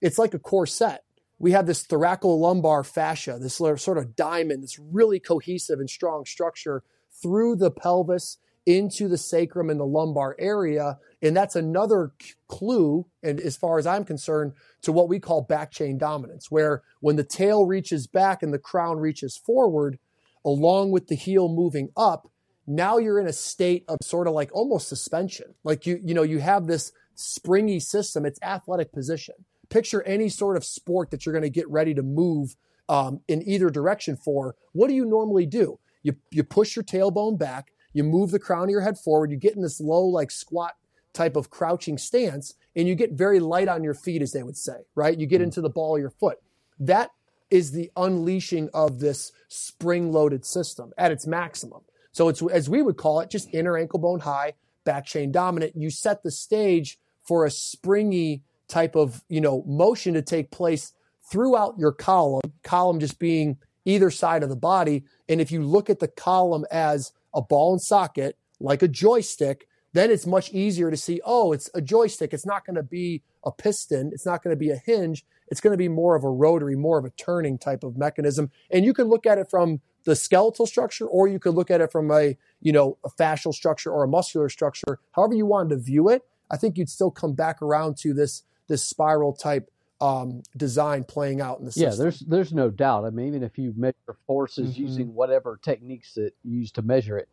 [0.00, 1.04] it's like a corset.
[1.38, 6.82] We have this thoracolumbar fascia, this sort of diamond, this really cohesive and strong structure
[7.22, 10.98] through the pelvis into the sacrum and the lumbar area.
[11.22, 12.12] And that's another
[12.48, 16.82] clue, and as far as I'm concerned, to what we call back chain dominance, where
[17.00, 19.98] when the tail reaches back and the crown reaches forward,
[20.44, 22.30] along with the heel moving up,
[22.66, 25.54] now you're in a state of sort of like almost suspension.
[25.64, 28.24] Like you, you know, you have this springy system.
[28.24, 29.34] It's athletic position.
[29.68, 32.56] Picture any sort of sport that you're going to get ready to move
[32.88, 34.56] um, in either direction for.
[34.72, 35.78] What do you normally do?
[36.02, 39.36] You, you push your tailbone back, you move the crown of your head forward, you
[39.36, 40.74] get in this low, like squat
[41.12, 44.56] type of crouching stance, and you get very light on your feet, as they would
[44.56, 45.18] say, right?
[45.18, 45.44] You get mm.
[45.44, 46.38] into the ball of your foot.
[46.78, 47.10] That
[47.50, 51.80] is the unleashing of this spring loaded system at its maximum.
[52.12, 55.74] So it's, as we would call it, just inner ankle bone high, back chain dominant.
[55.76, 60.92] You set the stage for a springy type of, you know, motion to take place
[61.30, 65.04] throughout your column, column just being either side of the body.
[65.28, 69.66] And if you look at the column as a ball and socket, like a joystick,
[69.92, 72.32] then it's much easier to see, oh, it's a joystick.
[72.32, 74.10] It's not going to be a piston.
[74.12, 75.24] It's not going to be a hinge.
[75.48, 78.50] It's going to be more of a rotary, more of a turning type of mechanism.
[78.70, 81.80] And you can look at it from the skeletal structure, or you could look at
[81.80, 84.98] it from a, you know, a fascial structure or a muscular structure.
[85.12, 88.42] However you wanted to view it, I think you'd still come back around to this
[88.68, 89.68] this spiral type
[90.00, 91.90] um, design playing out in the system.
[91.90, 93.04] Yeah, there's there's no doubt.
[93.04, 94.82] I mean, even if you measure forces mm-hmm.
[94.82, 97.28] using whatever techniques that you use to measure it,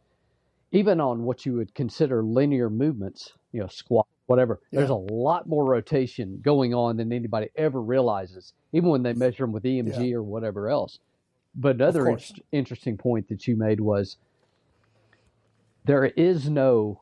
[0.72, 4.80] even on what you would consider linear movements, you know, squat, whatever, yeah.
[4.80, 9.44] there's a lot more rotation going on than anybody ever realizes, even when they measure
[9.44, 10.16] them with EMG yeah.
[10.16, 11.00] or whatever else.
[11.56, 12.20] But another in-
[12.52, 14.18] interesting point that you made was
[15.86, 17.02] there is no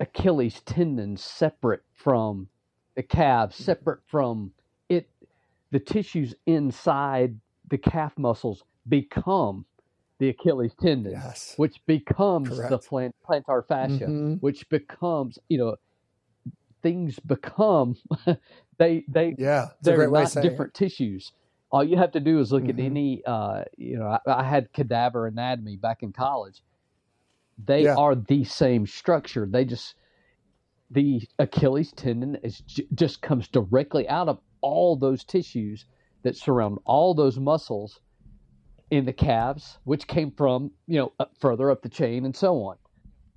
[0.00, 2.48] Achilles tendon separate from
[3.00, 4.52] the calves, separate from
[4.90, 5.08] it.
[5.70, 7.34] The tissues inside
[7.70, 9.64] the calf muscles become
[10.18, 11.54] the Achilles tendon, yes.
[11.56, 12.68] which becomes Correct.
[12.68, 14.34] the plant, plantar fascia, mm-hmm.
[14.34, 15.76] which becomes, you know,
[16.82, 17.96] things become
[18.78, 20.74] they they yeah they're not different it.
[20.74, 21.32] tissues.
[21.70, 22.80] All you have to do is look mm-hmm.
[22.80, 26.62] at any uh, you know I, I, had cadaver anatomy back in college.
[27.64, 27.96] They yeah.
[27.96, 29.46] are the same structure.
[29.46, 29.94] They just
[30.90, 32.60] the Achilles tendon is
[32.94, 35.84] just comes directly out of all those tissues
[36.22, 38.00] that surround all those muscles
[38.90, 42.62] in the calves, which came from you know up, further up the chain and so
[42.62, 42.76] on.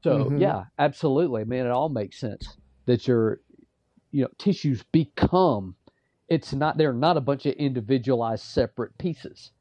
[0.03, 0.37] So mm-hmm.
[0.37, 1.41] yeah, absolutely.
[1.41, 3.41] I mean, it all makes sense that your
[4.11, 5.75] you know tissues become.
[6.29, 9.51] It's not they're not a bunch of individualized separate pieces.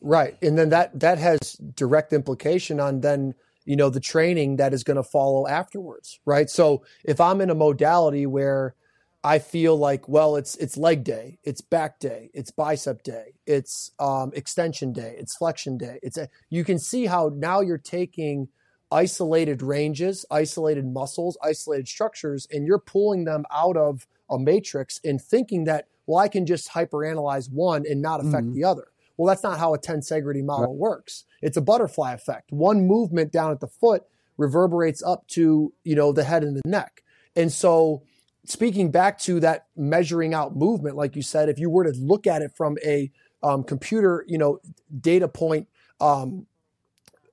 [0.00, 1.38] Right, and then that that has
[1.74, 3.34] direct implication on then
[3.68, 6.18] you know the training that is going to follow afterwards.
[6.24, 8.74] Right, so if I'm in a modality where
[9.22, 13.90] I feel like, well, it's it's leg day, it's back day, it's bicep day, it's
[13.98, 15.98] um, extension day, it's flexion day.
[16.02, 18.48] It's a, you can see how now you're taking
[18.90, 25.20] isolated ranges, isolated muscles, isolated structures, and you're pulling them out of a matrix and
[25.20, 28.54] thinking that, well, I can just hyperanalyze one and not affect mm-hmm.
[28.54, 28.88] the other.
[29.18, 30.76] Well, that's not how a tensegrity model right.
[30.76, 31.24] works.
[31.42, 32.52] It's a butterfly effect.
[32.52, 34.04] One movement down at the foot
[34.38, 37.02] reverberates up to, you know, the head and the neck.
[37.36, 38.04] And so
[38.46, 42.26] speaking back to that measuring out movement, like you said, if you were to look
[42.26, 43.10] at it from a
[43.42, 44.60] um, computer, you know,
[45.00, 45.68] data point
[46.00, 46.46] um,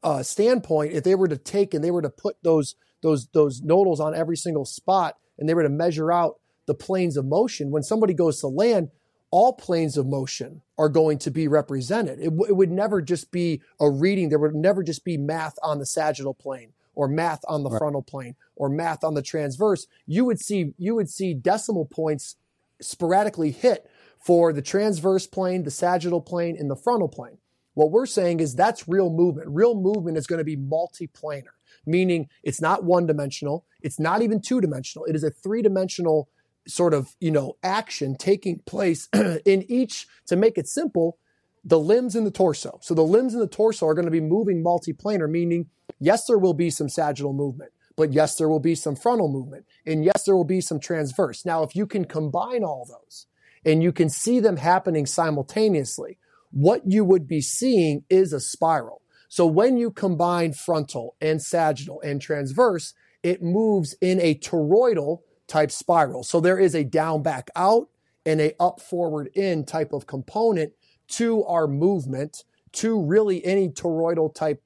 [0.03, 3.61] uh, standpoint, if they were to take and they were to put those those those
[3.61, 7.69] nodals on every single spot, and they were to measure out the planes of motion,
[7.69, 8.89] when somebody goes to land,
[9.35, 12.19] all planes of motion are going to be represented.
[12.19, 14.29] It, w- it would never just be a reading.
[14.29, 17.77] There would never just be math on the sagittal plane or math on the right.
[17.77, 22.37] frontal plane or math on the transverse, you would see you would see decimal points
[22.79, 23.85] sporadically hit
[24.23, 27.37] for the transverse plane, the sagittal plane, and the frontal plane.
[27.73, 29.49] What we're saying is that's real movement.
[29.49, 34.39] Real movement is going to be multiplanar, meaning it's not one dimensional, it's not even
[34.39, 35.03] two dimensional.
[35.03, 36.29] It is a three dimensional
[36.67, 39.07] sort of, you know, action taking place
[39.45, 41.17] in each to make it simple,
[41.63, 42.79] the limbs and the torso.
[42.81, 45.67] So the limbs and the torso are going to be moving multiplanar, meaning
[45.99, 49.65] yes, there will be some sagittal movement, but yes, there will be some frontal movement.
[49.85, 51.45] And yes, there will be some transverse.
[51.45, 53.27] Now, if you can combine all those
[53.65, 56.19] and you can see them happening simultaneously,
[56.51, 59.01] what you would be seeing is a spiral.
[59.27, 65.71] So when you combine frontal and sagittal and transverse, it moves in a toroidal type
[65.71, 66.23] spiral.
[66.23, 67.89] So there is a down back out
[68.25, 70.73] and a up forward in type of component
[71.07, 74.61] to our movement to really any toroidal type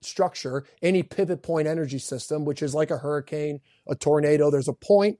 [0.00, 4.50] structure, any pivot point energy system, which is like a hurricane, a tornado.
[4.50, 5.18] There's a point.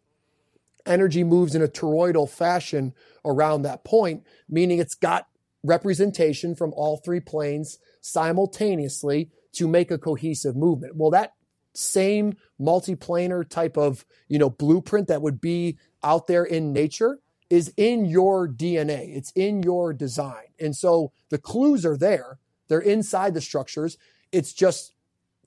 [0.84, 2.92] Energy moves in a toroidal fashion
[3.24, 5.28] around that point, meaning it's got
[5.62, 10.96] representation from all three planes simultaneously to make a cohesive movement.
[10.96, 11.34] Well, that
[11.74, 17.18] same multiplanar type of, you know, blueprint that would be out there in nature
[17.50, 19.14] is in your DNA.
[19.16, 20.46] It's in your design.
[20.58, 22.38] And so the clues are there.
[22.68, 23.98] They're inside the structures.
[24.32, 24.94] It's just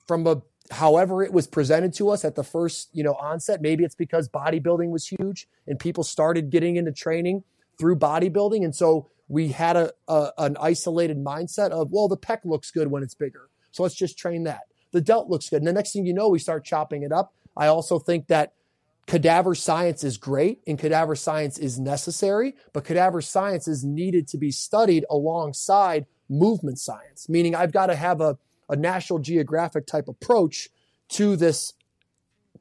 [0.06, 3.84] from a however it was presented to us at the first you know onset maybe
[3.84, 7.44] it's because bodybuilding was huge and people started getting into training
[7.78, 12.38] through bodybuilding and so we had a, a, an isolated mindset of well the pec
[12.44, 14.62] looks good when it's bigger so let's just train that
[14.96, 17.34] the delt looks good and the next thing you know we start chopping it up
[17.56, 18.54] i also think that
[19.06, 24.36] cadaver science is great and cadaver science is necessary but cadaver science is needed to
[24.36, 28.36] be studied alongside movement science meaning i've got to have a
[28.68, 30.68] a National Geographic type approach
[31.10, 31.72] to this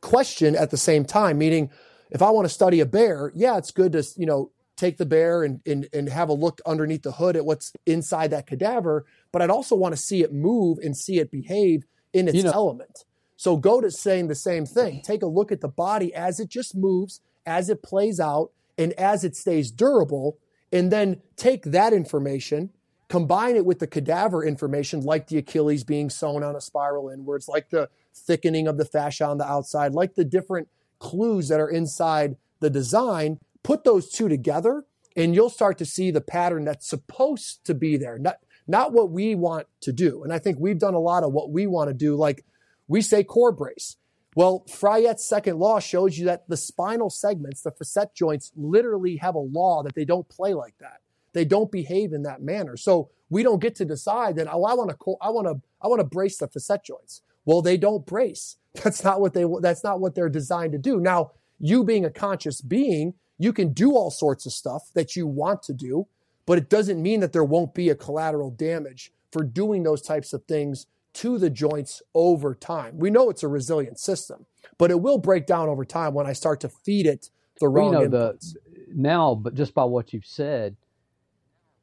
[0.02, 1.38] question at the same time.
[1.38, 1.72] Meaning,
[2.12, 5.06] if I want to study a bear, yeah, it's good to you know take the
[5.06, 9.06] bear and, and, and have a look underneath the hood at what's inside that cadaver,
[9.32, 12.44] but I'd also want to see it move and see it behave in its you
[12.44, 13.04] know, element.
[13.36, 15.02] So GOATA saying the same thing.
[15.04, 18.94] Take a look at the body as it just moves, as it plays out, and
[18.94, 20.38] as it stays durable,
[20.72, 22.70] and then take that information,
[23.10, 27.50] combine it with the cadaver information, like the Achilles being sewn on a spiral inwards,
[27.50, 31.70] like the thickening of the fascia on the outside, like the different clues that are
[31.70, 34.86] inside the design, put those two together,
[35.18, 39.12] and you'll start to see the pattern that's supposed to be there, not, not what
[39.12, 40.24] we want to do.
[40.24, 42.46] And I think we've done a lot of what we want to do, like
[42.88, 43.98] we say core brace.
[44.36, 49.36] Well, Fryette's second law shows you that the spinal segments, the facet joints, literally have
[49.36, 51.00] a law that they don't play like that.
[51.32, 52.76] They don't behave in that manner.
[52.76, 54.48] So we don't get to decide that.
[54.52, 57.22] Oh, I want to, I want to, I want to brace the facet joints.
[57.46, 58.58] Well, they don't brace.
[58.84, 59.46] That's not what they.
[59.62, 61.00] That's not what they're designed to do.
[61.00, 65.28] Now, you being a conscious being, you can do all sorts of stuff that you
[65.28, 66.08] want to do,
[66.46, 70.34] but it doesn't mean that there won't be a collateral damage for doing those types
[70.34, 72.98] of things to the joints over time.
[72.98, 74.46] We know it's a resilient system,
[74.78, 77.30] but it will break down over time when I start to feed it
[77.60, 78.54] the wrong well, you know, inputs.
[78.54, 78.60] The,
[78.94, 80.76] now, but just by what you've said,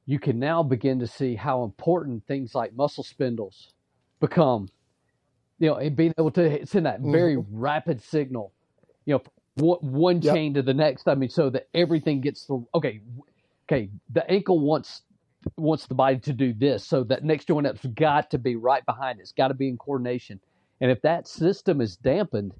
[0.06, 3.72] you can now begin to see how important things like muscle spindles
[4.20, 4.68] become.
[5.58, 7.58] You know, and being able to send that very mm-hmm.
[7.58, 8.52] rapid signal,
[9.04, 9.22] you know,
[9.54, 10.34] one, one yep.
[10.34, 11.06] chain to the next.
[11.06, 13.00] I mean, so that everything gets the okay.
[13.72, 15.02] Okay, the ankle wants
[15.56, 16.86] wants the body to do this.
[16.86, 19.22] So that next joint up's got to be right behind it.
[19.22, 20.40] It's got to be in coordination.
[20.80, 22.52] And if that system is dampened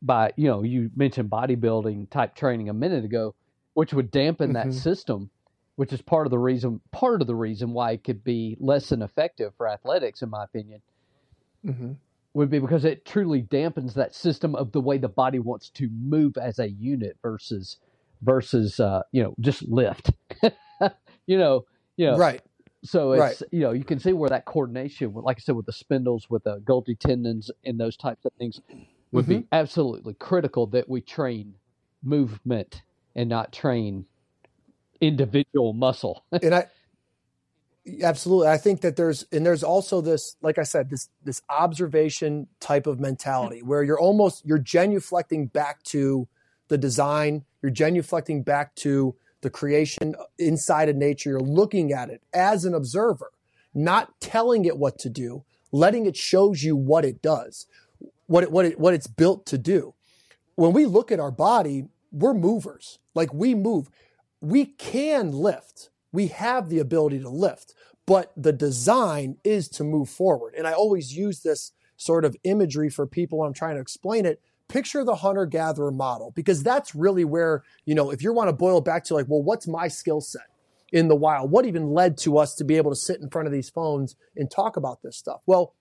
[0.00, 3.34] by, you know, you mentioned bodybuilding type training a minute ago,
[3.74, 4.70] which would dampen mm-hmm.
[4.70, 5.30] that system,
[5.76, 8.88] which is part of the reason part of the reason why it could be less
[8.88, 10.80] than effective for athletics, in my opinion.
[11.66, 11.92] Mm-hmm.
[12.34, 15.88] Would be because it truly dampens that system of the way the body wants to
[15.90, 17.78] move as a unit versus
[18.22, 20.10] versus uh, you know just lift.
[21.28, 22.42] You know, you know, right.
[22.82, 23.52] So it's right.
[23.52, 26.44] you know you can see where that coordination, like I said, with the spindles, with
[26.44, 28.60] the Golgi tendons, and those types of things,
[29.12, 29.40] would mm-hmm.
[29.40, 31.54] be absolutely critical that we train
[32.02, 32.82] movement
[33.14, 34.06] and not train
[35.00, 36.24] individual muscle.
[36.42, 36.66] and I
[38.02, 42.46] absolutely, I think that there's and there's also this, like I said, this this observation
[42.58, 46.26] type of mentality where you're almost you're genuflecting back to
[46.68, 51.30] the design, you're genuflecting back to the creation inside of nature.
[51.30, 53.30] You're looking at it as an observer,
[53.74, 57.66] not telling it what to do, letting it shows you what it does,
[58.26, 59.94] what it, what it, what it's built to do.
[60.54, 62.98] When we look at our body, we're movers.
[63.14, 63.90] Like we move.
[64.40, 65.90] We can lift.
[66.12, 67.74] We have the ability to lift,
[68.06, 70.54] but the design is to move forward.
[70.56, 74.24] And I always use this sort of imagery for people when I'm trying to explain
[74.24, 78.48] it picture the hunter gatherer model because that's really where, you know, if you want
[78.48, 80.46] to boil back to like, well, what's my skill set
[80.92, 81.50] in the wild?
[81.50, 84.16] What even led to us to be able to sit in front of these phones
[84.36, 85.40] and talk about this stuff?
[85.46, 85.74] Well,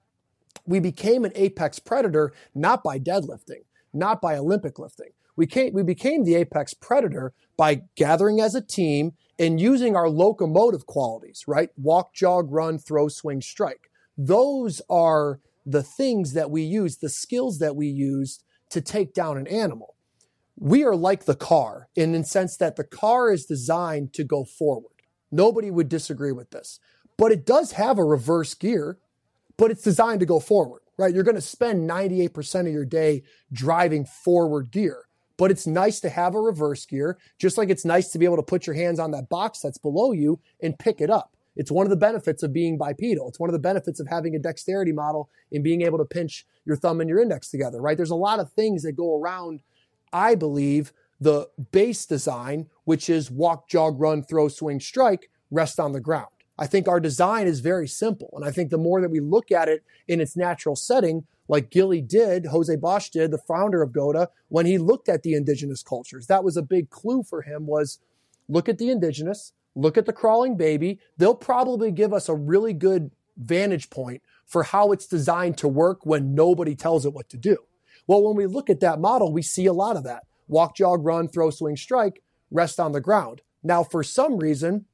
[0.66, 5.10] we became an apex predator not by deadlifting, not by Olympic lifting.
[5.36, 10.10] We, came, we became the apex predator by gathering as a team and using our
[10.10, 11.70] locomotive qualities, right?
[11.78, 13.92] Walk, jog, run, throw, swing, strike.
[14.18, 19.38] Those are the things that we use, the skills that we used to take down
[19.38, 19.96] an animal.
[20.60, 24.44] We are like the car in the sense that the car is designed to go
[24.44, 24.92] forward.
[25.32, 26.80] Nobody would disagree with this.
[27.18, 28.98] But it does have a reverse gear,
[29.58, 31.14] but it's designed to go forward, right?
[31.14, 35.04] You're going to spend 98% of your day driving forward gear.
[35.38, 38.38] But it's nice to have a reverse gear, just like it's nice to be able
[38.38, 41.37] to put your hands on that box that's below you and pick it up.
[41.58, 43.28] It's one of the benefits of being bipedal.
[43.28, 46.46] It's one of the benefits of having a dexterity model and being able to pinch
[46.66, 47.98] your thumb and your index together, right?
[47.98, 49.62] There's a lot of things that go around,
[50.14, 55.94] I believe, the base design, which is walk, jog, run, throw, swing, strike, rest on
[55.94, 56.28] the ground.
[56.60, 58.30] I think our design is very simple.
[58.34, 61.70] And I think the more that we look at it in its natural setting, like
[61.70, 65.82] Gilly did, Jose Bosch did, the founder of GOATA, when he looked at the indigenous
[65.82, 68.00] cultures, that was a big clue for him was
[68.50, 71.00] look at the indigenous, look at the crawling baby.
[71.18, 76.06] They'll probably give us a really good vantage point for how it's designed to work
[76.06, 77.58] when nobody tells it what to do.
[78.08, 81.06] Well, when we look at that model, we see a lot of that walk, jog,
[81.06, 83.42] run, throw, swing, strike, rest on the ground.
[83.64, 84.86] Now, for some reason,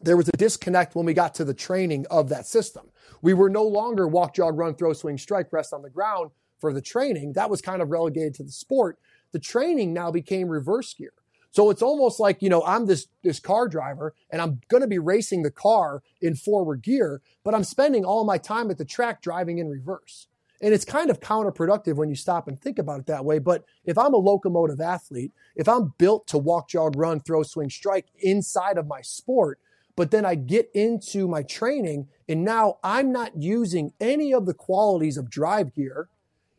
[0.00, 2.86] there was a disconnect when we got to the training of that system.
[3.22, 6.30] We were no longer walk, jog, run, throw, swing, strike, rest on the ground
[6.60, 7.32] for the training.
[7.32, 8.98] That was kind of relegated to the sport.
[9.32, 11.12] The training now became reverse gear.
[11.54, 14.88] So it's almost like, you know, I'm this, this car driver and I'm going to
[14.88, 18.84] be racing the car in forward gear, but I'm spending all my time at the
[18.84, 20.26] track driving in reverse.
[20.60, 23.38] And it's kind of counterproductive when you stop and think about it that way.
[23.38, 27.70] But if I'm a locomotive athlete, if I'm built to walk, jog, run, throw, swing,
[27.70, 29.60] strike inside of my sport,
[29.94, 34.54] but then I get into my training and now I'm not using any of the
[34.54, 36.08] qualities of drive gear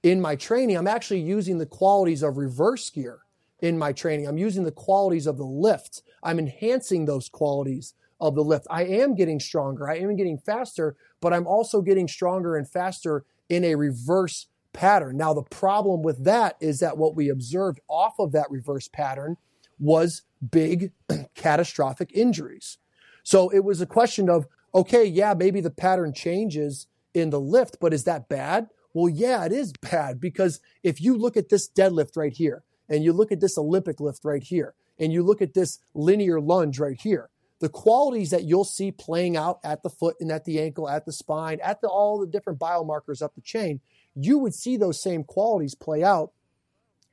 [0.03, 0.77] in my training.
[0.77, 3.24] I'm actually using the qualities of reverse gear
[3.65, 4.27] in my training.
[4.27, 6.03] I'm using the qualities of the lift.
[6.21, 8.67] I'm enhancing those qualities of the lift.
[8.69, 9.89] I am getting stronger.
[9.89, 15.17] I am getting faster, but I'm also getting stronger and faster in a reverse pattern.
[15.17, 19.37] Now, the problem with that is that what we observed off of that reverse pattern
[19.79, 20.91] was big
[21.35, 22.77] catastrophic injuries.
[23.23, 24.45] So it was a question of,
[24.75, 26.85] okay, yeah, maybe the pattern changes
[27.15, 28.67] in the lift, but is that bad?
[28.93, 33.03] Well, yeah, it is bad because if you look at this deadlift right here, and
[33.03, 36.79] you look at this Olympic lift right here, and you look at this linear lunge
[36.79, 37.29] right here,
[37.59, 41.05] the qualities that you'll see playing out at the foot and at the ankle, at
[41.05, 43.79] the spine, at the, all the different biomarkers up the chain,
[44.15, 46.31] you would see those same qualities play out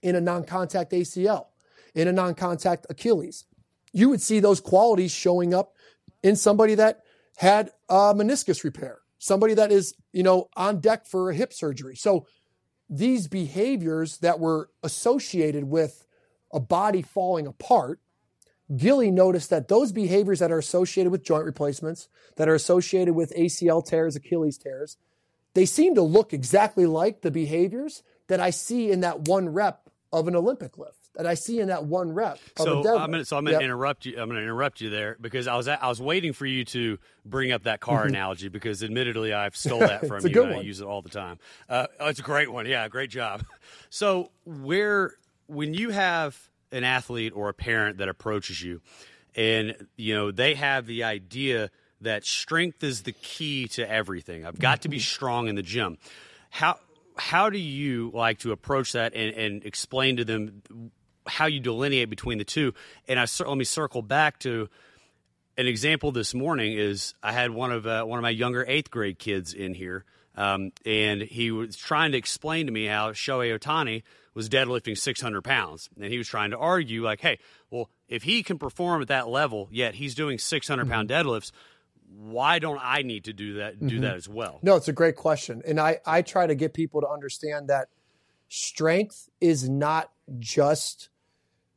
[0.03, 1.47] in a non contact ACL,
[1.95, 3.45] in a non contact Achilles.
[3.93, 5.75] You would see those qualities showing up
[6.23, 7.03] in somebody that
[7.37, 11.97] had a meniscus repair, somebody that is, you know, on deck for a hip surgery.
[11.97, 12.27] So
[12.93, 16.07] these behaviors that were associated with
[16.53, 18.01] a body falling apart,
[18.77, 23.35] Gilly noticed that those behaviors that are associated with joint replacements, that are associated with
[23.35, 24.99] ACL tears, Achilles tears,
[25.55, 29.89] they seem to look exactly like the behaviors that I see in that one rep
[30.13, 32.39] of an Olympic lift that I see in that one rep.
[32.57, 33.63] so I'm gonna, so I'm going to yep.
[33.63, 34.13] interrupt you.
[34.13, 36.65] I'm going to interrupt you there because I was at, I was waiting for you
[36.67, 38.09] to bring up that car mm-hmm.
[38.09, 40.43] analogy because admittedly I've stole that from you.
[40.43, 41.39] and I use it all the time.
[41.69, 42.67] Uh, oh, it's a great one.
[42.67, 43.45] Yeah, great job.
[43.91, 45.13] So where
[45.49, 48.81] when you have an athlete or a parent that approaches you,
[49.35, 54.47] and you know they have the idea that strength is the key to everything.
[54.47, 55.03] I've got to be mm-hmm.
[55.03, 55.99] strong in the gym.
[56.49, 56.79] How
[57.17, 60.63] how do you like to approach that and, and explain to them
[61.27, 62.75] how you delineate between the two.
[63.09, 64.69] And I let me circle back to
[65.57, 68.91] an example this morning is I had one of uh, one of my younger eighth
[68.91, 70.05] grade kids in here,
[70.37, 74.03] um, and he was trying to explain to me how Shohei Ohtani
[74.35, 77.39] was deadlifting 600 pounds, and he was trying to argue like, hey,
[77.71, 81.29] well, if he can perform at that level, yet he's doing 600 pound mm-hmm.
[81.29, 81.53] deadlifts.
[82.15, 83.79] Why don't I need to do that?
[83.79, 84.03] Do mm-hmm.
[84.03, 84.59] that as well?
[84.63, 87.89] No, it's a great question, and I I try to get people to understand that
[88.49, 91.09] strength is not just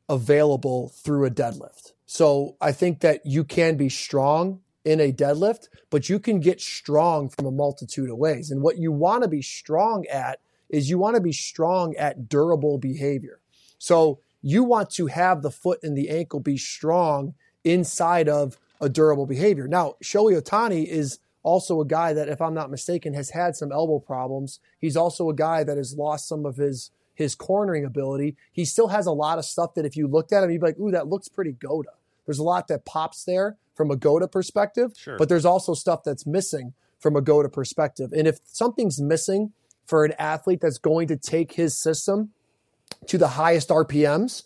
[0.07, 1.93] available through a deadlift.
[2.05, 6.61] So I think that you can be strong in a deadlift, but you can get
[6.61, 8.51] strong from a multitude of ways.
[8.51, 10.39] And what you want to be strong at
[10.69, 13.39] is you want to be strong at durable behavior.
[13.79, 17.33] So you want to have the foot and the ankle be strong
[17.63, 19.67] inside of a durable behavior.
[19.67, 23.71] Now, Shohei Ohtani is also a guy that, if I'm not mistaken, has had some
[23.71, 24.59] elbow problems.
[24.79, 28.35] He's also a guy that has lost some of his his cornering ability.
[28.51, 30.67] He still has a lot of stuff that if you looked at him, you'd be
[30.67, 31.89] like, ooh, that looks pretty GOATA.
[32.25, 35.17] There's a lot that pops there from a GOATA perspective, sure.
[35.17, 38.11] but there's also stuff that's missing from a GOATA perspective.
[38.13, 39.53] And if something's missing
[39.85, 42.31] for an athlete that's going to take his system
[43.07, 44.43] to the highest RPMs,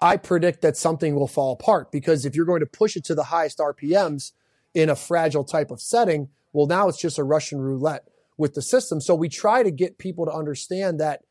[0.00, 3.14] I predict that something will fall apart because if you're going to push it to
[3.14, 4.32] the highest RPMs
[4.74, 8.62] in a fragile type of setting, well, now it's just a Russian roulette with the
[8.62, 9.00] system.
[9.00, 11.22] So we try to get people to understand that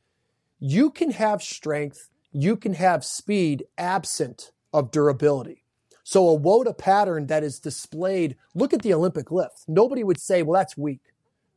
[0.62, 5.66] you can have strength, you can have speed absent of durability.
[6.04, 9.66] So a WOTA pattern that is displayed, look at the Olympic lift.
[9.68, 11.02] Nobody would say, well, that's weak.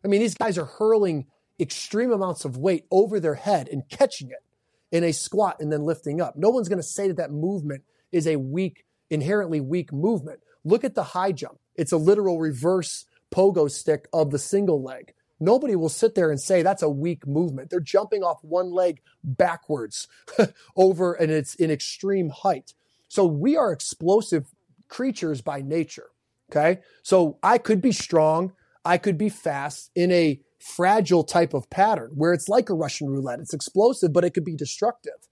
[0.05, 1.27] I mean, these guys are hurling
[1.61, 4.43] extreme amounts of weight over their head and catching it
[4.91, 6.37] in a squat and then lifting up.
[6.37, 10.41] No one's going to say that that movement is a weak, inherently weak movement.
[10.65, 11.59] Look at the high jump.
[11.77, 15.13] It's a literal reverse pogo stick of the single leg.
[15.41, 17.71] Nobody will sit there and say that's a weak movement.
[17.71, 20.09] They're jumping off one leg backwards
[20.77, 22.75] over and it's in extreme height.
[23.09, 24.47] So we are explosive
[24.89, 26.11] creatures by nature.
[26.51, 26.81] Okay.
[27.03, 28.53] So I could be strong.
[28.85, 33.09] I could be fast in a fragile type of pattern where it's like a Russian
[33.09, 33.41] roulette.
[33.41, 35.29] It's explosive, but it could be destructive.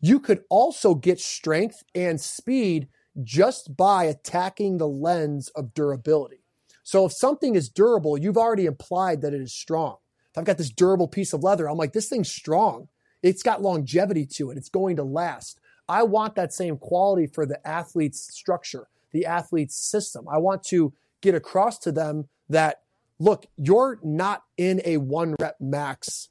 [0.00, 2.88] You could also get strength and speed
[3.22, 6.44] just by attacking the lens of durability.
[6.82, 9.96] So if something is durable, you've already implied that it is strong.
[10.32, 12.88] If I've got this durable piece of leather, I'm like, this thing's strong.
[13.22, 14.56] It's got longevity to it.
[14.56, 15.58] It's going to last.
[15.88, 20.26] I want that same quality for the athlete's structure, the athlete's system.
[20.28, 22.82] I want to get across to them that,
[23.18, 26.28] look, you're not in a one rep max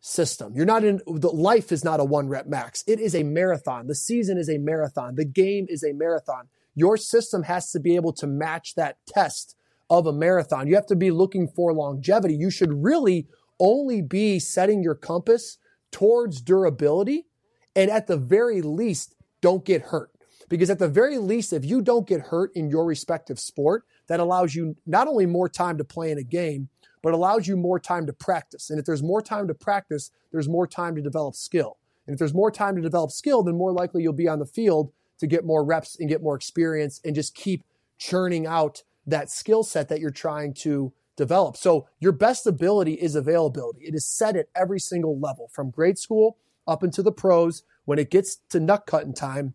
[0.00, 0.54] system.
[0.54, 2.84] You're not in the life is not a one rep max.
[2.86, 3.86] It is a marathon.
[3.86, 5.16] The season is a marathon.
[5.16, 6.48] The game is a marathon.
[6.74, 9.56] Your system has to be able to match that test
[9.90, 10.66] of a marathon.
[10.66, 12.34] You have to be looking for longevity.
[12.34, 13.26] You should really
[13.58, 15.58] only be setting your compass
[15.90, 17.26] towards durability
[17.74, 20.10] and at the very least, don't get hurt.
[20.48, 24.18] Because at the very least, if you don't get hurt in your respective sport, that
[24.18, 26.70] allows you not only more time to play in a game,
[27.02, 28.70] but allows you more time to practice.
[28.70, 31.76] And if there's more time to practice, there's more time to develop skill.
[32.06, 34.46] And if there's more time to develop skill, then more likely you'll be on the
[34.46, 37.64] field to get more reps and get more experience and just keep
[37.98, 41.56] churning out that skill set that you're trying to develop.
[41.56, 43.80] So your best ability is availability.
[43.84, 47.62] It is set at every single level from grade school up into the pros.
[47.84, 49.54] When it gets to nut cutting time,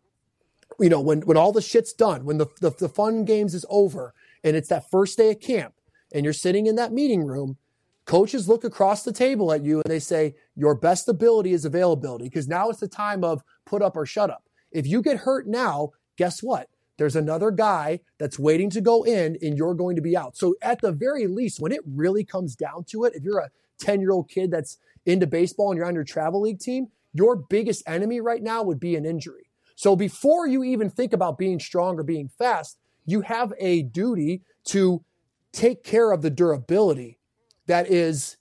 [0.79, 3.65] you know, when, when all the shit's done, when the, the, the fun games is
[3.69, 5.75] over and it's that first day of camp
[6.13, 7.57] and you're sitting in that meeting room,
[8.05, 12.25] coaches look across the table at you and they say, your best ability is availability
[12.25, 14.43] because now it's the time of put up or shut up.
[14.71, 16.69] If you get hurt now, guess what?
[16.97, 20.37] There's another guy that's waiting to go in and you're going to be out.
[20.37, 23.49] So at the very least, when it really comes down to it, if you're a
[23.79, 27.35] 10 year old kid that's into baseball and you're on your travel league team, your
[27.35, 29.49] biggest enemy right now would be an injury.
[29.75, 34.41] So before you even think about being strong or being fast, you have a duty
[34.65, 35.03] to
[35.51, 37.19] take care of the durability
[37.67, 38.37] that is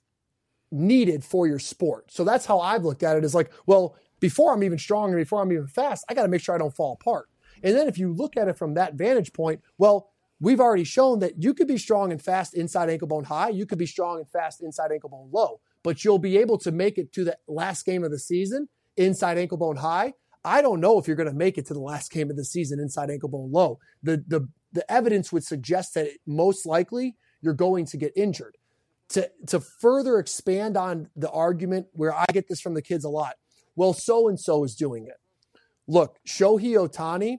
[0.71, 2.11] needed for your sport.
[2.11, 5.19] So that's how I've looked at it is like, well, before I'm even strong and
[5.19, 7.29] before I'm even fast, I got to make sure I don't fall apart.
[7.63, 10.09] And then if you look at it from that vantage point, well,
[10.39, 13.49] we've already shown that you could be strong and fast inside ankle bone high.
[13.49, 16.71] You could be strong and fast inside ankle bone low, but you'll be able to
[16.71, 20.13] make it to the last game of the season inside ankle bone high.
[20.45, 22.43] I don't know if you're going to make it to the last game of the
[22.43, 23.79] season inside ankle bone low.
[24.03, 28.57] The, the, the evidence would suggest that most likely you're going to get injured.
[29.09, 33.09] To, to further expand on the argument where I get this from the kids a
[33.09, 33.35] lot,
[33.75, 35.17] well, so and so is doing it.
[35.87, 37.37] Look, Shohei Ohtani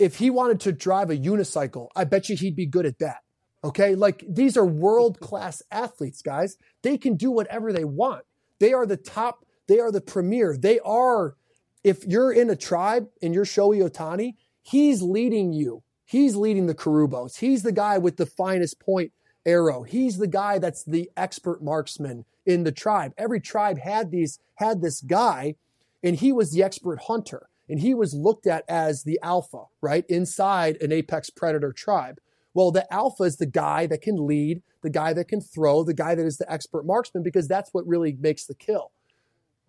[0.00, 3.18] if he wanted to drive a unicycle, I bet you he'd be good at that.
[3.62, 3.94] Okay.
[3.94, 6.56] Like these are world class athletes, guys.
[6.82, 8.24] They can do whatever they want.
[8.58, 10.56] They are the top, they are the premier.
[10.58, 11.36] They are,
[11.84, 15.82] if you're in a tribe and you're Shohei Ohtani, he's leading you.
[16.06, 17.38] He's leading the Karubos.
[17.38, 19.12] He's the guy with the finest point
[19.44, 19.82] arrow.
[19.82, 23.12] He's the guy that's the expert marksman in the tribe.
[23.18, 25.56] Every tribe had these, had this guy,
[26.02, 30.04] and he was the expert hunter and he was looked at as the alpha, right?
[30.08, 32.20] Inside an apex predator tribe.
[32.52, 35.94] Well, the alpha is the guy that can lead, the guy that can throw, the
[35.94, 38.90] guy that is the expert marksman, because that's what really makes the kill.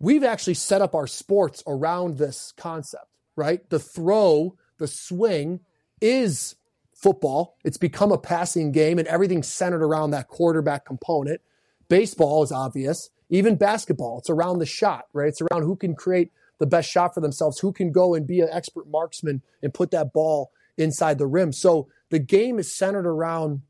[0.00, 3.68] We've actually set up our sports around this concept, right?
[3.70, 5.60] The throw, the swing
[6.00, 6.56] is
[6.92, 7.56] football.
[7.64, 11.40] It's become a passing game and everything's centered around that quarterback component.
[11.88, 13.10] Baseball is obvious.
[13.30, 15.28] Even basketball, it's around the shot, right?
[15.28, 16.32] It's around who can create
[16.62, 19.90] the best shot for themselves, who can go and be an expert marksman and put
[19.90, 21.52] that ball inside the rim.
[21.52, 23.62] So the game is centered around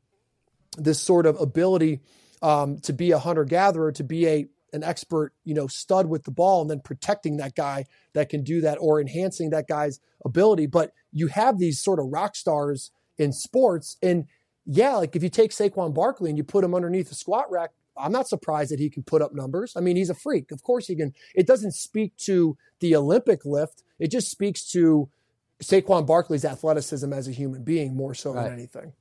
[0.77, 2.01] this sort of ability
[2.43, 6.23] um, to be a hunter gatherer, to be a an expert, you know, stud with
[6.23, 9.99] the ball, and then protecting that guy that can do that or enhancing that guy's
[10.23, 10.67] ability.
[10.67, 14.25] But you have these sort of rock stars in sports, and
[14.67, 17.71] yeah, like if you take Saquon Barkley and you put him underneath a squat rack,
[17.97, 19.73] I'm not surprised that he can put up numbers.
[19.75, 20.51] I mean, he's a freak.
[20.51, 21.13] Of course he can.
[21.35, 23.83] It doesn't speak to the Olympic lift.
[23.99, 25.09] It just speaks to
[25.61, 28.43] Saquon Barkley's athleticism as a human being more so right.
[28.43, 28.93] than anything.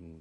[0.00, 0.18] Hmm.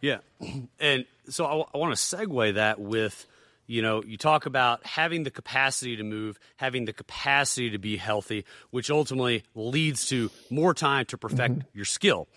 [0.00, 0.18] Yeah.
[0.78, 3.26] And so I, I want to segue that with,
[3.66, 7.96] you know, you talk about having the capacity to move, having the capacity to be
[7.96, 11.68] healthy, which ultimately leads to more time to perfect mm-hmm.
[11.76, 12.28] your skill.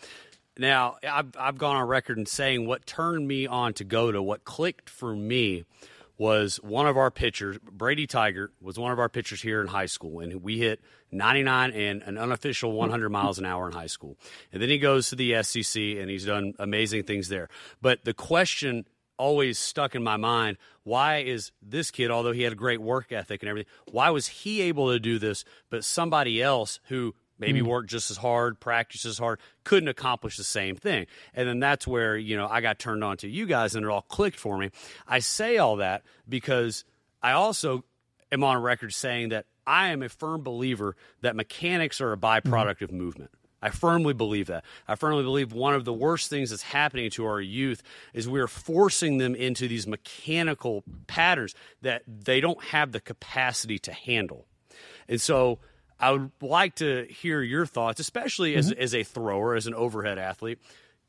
[0.60, 4.44] Now, I've, I've gone on record in saying what turned me on to GOATA, what
[4.44, 5.64] clicked for me
[6.18, 9.86] was one of our pitchers, Brady Tygart, was one of our pitchers here in high
[9.86, 10.82] school, and we hit
[11.14, 14.18] 99 and an unofficial 100 miles an hour in high school.
[14.52, 17.48] And then he goes to the SEC, and he's done amazing things there.
[17.82, 18.86] But the question
[19.18, 23.12] always stuck in my mind why is this kid, although he had a great work
[23.12, 27.62] ethic and everything, why was he able to do this, but somebody else who maybe
[27.62, 27.68] mm.
[27.68, 31.08] work just as hard, practice as hard, couldn't accomplish the same thing.
[31.34, 33.90] And then that's where, you know, I got turned on to you guys and it
[33.90, 34.72] all clicked for me.
[35.08, 36.84] I say all that because
[37.24, 37.86] I also
[38.32, 42.78] am on record saying that I am a firm believer that mechanics are a byproduct
[42.78, 42.82] mm.
[42.84, 43.32] of movement.
[43.62, 44.64] I firmly believe that.
[44.88, 47.84] I firmly believe one of the worst things that's happening to our youth
[48.14, 53.92] is we're forcing them into these mechanical patterns that they don't have the capacity to
[53.92, 54.46] handle.
[55.10, 55.60] And so
[56.00, 58.82] I would like to hear your thoughts, especially as, mm-hmm.
[58.82, 60.60] as a thrower, as an overhead athlete,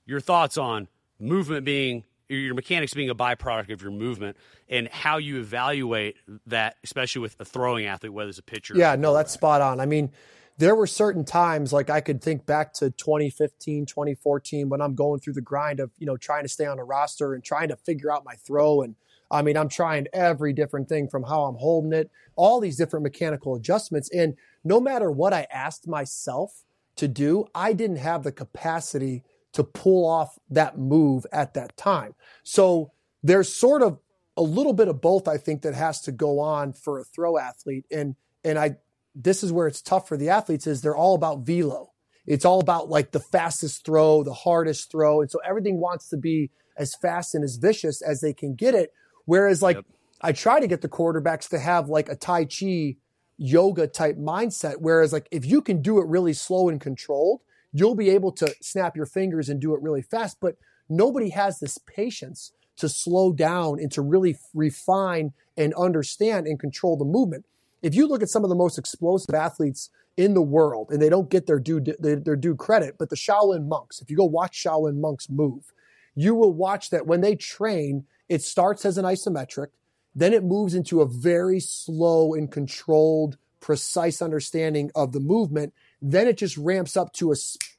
[0.05, 0.88] your thoughts on
[1.18, 4.36] movement being your mechanics being a byproduct of your movement
[4.68, 6.16] and how you evaluate
[6.47, 8.74] that, especially with a throwing athlete, whether it's a pitcher.
[8.76, 9.80] Yeah, no, that's spot on.
[9.80, 10.12] I mean,
[10.57, 15.20] there were certain times like I could think back to 2015, 2014 when I'm going
[15.20, 17.76] through the grind of, you know, trying to stay on a roster and trying to
[17.76, 18.95] figure out my throw and
[19.32, 23.05] I mean, I'm trying every different thing from how I'm holding it, all these different
[23.05, 24.11] mechanical adjustments.
[24.12, 24.34] And
[24.65, 26.65] no matter what I asked myself
[26.97, 32.15] to do, I didn't have the capacity to pull off that move at that time.
[32.43, 32.93] So
[33.23, 33.99] there's sort of
[34.37, 37.39] a little bit of both, I think, that has to go on for a throw
[37.39, 37.87] athlete.
[37.91, 38.77] And and I
[39.15, 41.93] this is where it's tough for the athletes is they're all about velo.
[42.27, 45.21] It's all about like the fastest throw, the hardest throw.
[45.21, 48.75] And so everything wants to be as fast and as vicious as they can get
[48.75, 48.93] it.
[49.25, 49.85] Whereas like yep.
[50.23, 52.97] I try to get the quarterbacks to have like a Tai Chi
[53.41, 54.76] yoga type mindset.
[54.78, 57.41] Whereas like if you can do it really slow and controlled,
[57.72, 60.36] you'll be able to snap your fingers and do it really fast.
[60.41, 60.57] But
[60.88, 66.97] nobody has this patience to slow down and to really refine and understand and control
[66.97, 67.47] the movement.
[67.82, 69.88] If you look at some of the most explosive athletes
[70.18, 73.66] in the world, and they don't get their due their due credit, but the Shaolin
[73.68, 75.72] monks, if you go watch Shaolin monks move,
[76.14, 79.68] you will watch that when they train, it starts as an isometric,
[80.15, 85.73] then it moves into a very slow and controlled, precise understanding of the movement.
[86.03, 87.37] Then it just ramps up to a,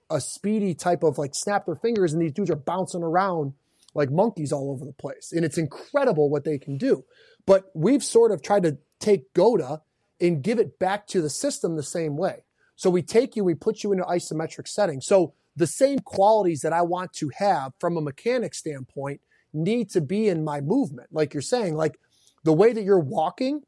[0.10, 3.54] a speedy type of like snap their fingers, and these dudes are bouncing around
[3.94, 5.34] like monkeys all over the place.
[5.34, 7.04] And it's incredible what they can do.
[7.46, 9.82] But we've sort of tried to take GOATA
[10.22, 12.44] and give it back to the system the same way.
[12.76, 15.02] So we take you, we put you in an isometric setting.
[15.02, 19.22] So the same qualities that I want to have from a mechanic standpoint
[19.54, 21.10] need to be in my movement.
[21.12, 22.00] Like you're saying, like
[22.44, 23.62] the way that you're walking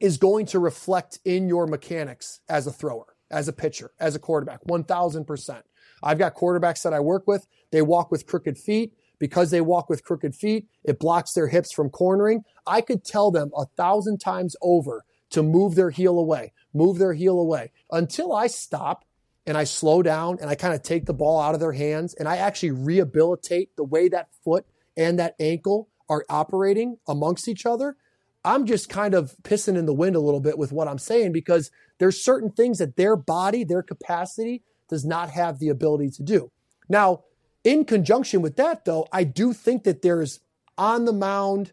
[0.00, 4.18] is going to reflect in your mechanics as a thrower, as a pitcher, as a
[4.18, 5.62] quarterback, 1000%.
[6.02, 7.46] I've got quarterbacks that I work with.
[7.72, 8.92] They walk with crooked feet.
[9.20, 12.42] Because they walk with crooked feet, it blocks their hips from cornering.
[12.66, 17.14] I could tell them a thousand times over to move their heel away, move their
[17.14, 19.04] heel away until I stop
[19.46, 22.14] and I slow down and I kind of take the ball out of their hands
[22.14, 24.66] and I actually rehabilitate the way that foot
[24.96, 27.96] and that ankle are operating amongst each other.
[28.44, 31.32] I'm just kind of pissing in the wind a little bit with what I'm saying
[31.32, 36.22] because there's certain things that their body, their capacity does not have the ability to
[36.22, 36.50] do.
[36.88, 37.24] Now,
[37.62, 40.40] in conjunction with that, though, I do think that there's
[40.76, 41.72] on the mound,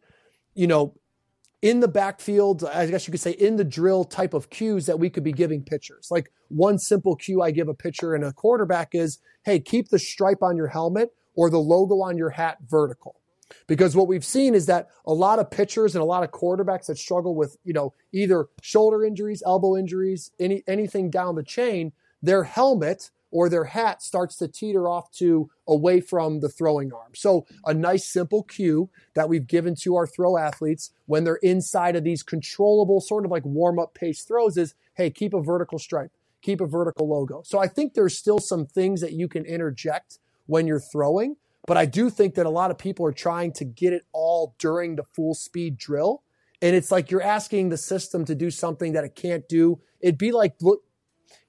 [0.54, 0.96] you know,
[1.62, 4.98] in the backfield, I guess you could say in the drill type of cues that
[4.98, 6.08] we could be giving pitchers.
[6.10, 10.00] Like one simple cue I give a pitcher and a quarterback is, hey, keep the
[10.00, 13.21] stripe on your helmet or the logo on your hat vertical.
[13.68, 16.88] Because what we've seen is that a lot of pitchers and a lot of quarterbacks
[16.88, 21.92] that struggle with, you know, either shoulder injuries, elbow injuries, any anything down the chain,
[22.22, 27.14] their helmet or their hat starts to teeter off to away from the throwing arm.
[27.16, 31.96] So, a nice simple cue that we've given to our throw athletes when they're inside
[31.96, 35.80] of these controllable, sort of like warm up pace throws is hey, keep a vertical
[35.80, 37.42] stripe, keep a vertical logo.
[37.46, 41.38] So, I think there's still some things that you can interject when you're throwing,
[41.68, 44.56] but I do think that a lot of people are trying to get it all
[44.60, 46.24] during the full speed drill.
[46.62, 49.80] And it's like you're asking the system to do something that it can't do.
[50.00, 50.82] It'd be like, look,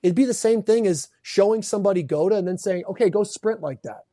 [0.03, 3.61] It'd be the same thing as showing somebody GOATA and then saying, okay, go sprint
[3.61, 4.05] like that.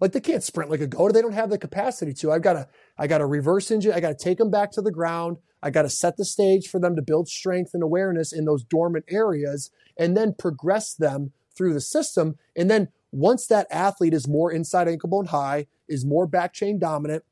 [0.00, 1.12] Like they can't sprint like a GOATA.
[1.12, 2.32] They don't have the capacity to.
[2.32, 3.92] I've got to, I got to reverse engine.
[3.92, 5.38] I got to take them back to the ground.
[5.62, 8.64] I got to set the stage for them to build strength and awareness in those
[8.64, 12.36] dormant areas and then progress them through the system.
[12.56, 16.80] And then once that athlete is more inside ankle bone high, is more back chain
[16.80, 17.22] dominant,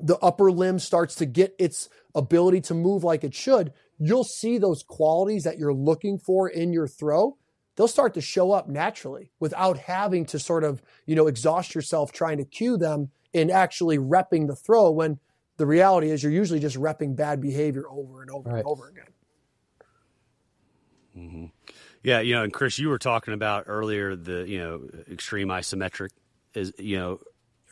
[0.00, 4.58] the upper limb starts to get its ability to move like it should, you'll see
[4.58, 7.36] those qualities that you're looking for in your throw.
[7.76, 12.10] They'll start to show up naturally without having to sort of, you know, exhaust yourself
[12.10, 15.20] trying to cue them in actually repping the throw when
[15.56, 18.58] the reality is you're usually just repping bad behavior over and over right.
[18.58, 19.04] and over again.
[21.16, 21.46] Mm-hmm.
[22.06, 26.10] Yeah, you know, and Chris, you were talking about earlier the you know extreme isometric
[26.54, 27.18] is you know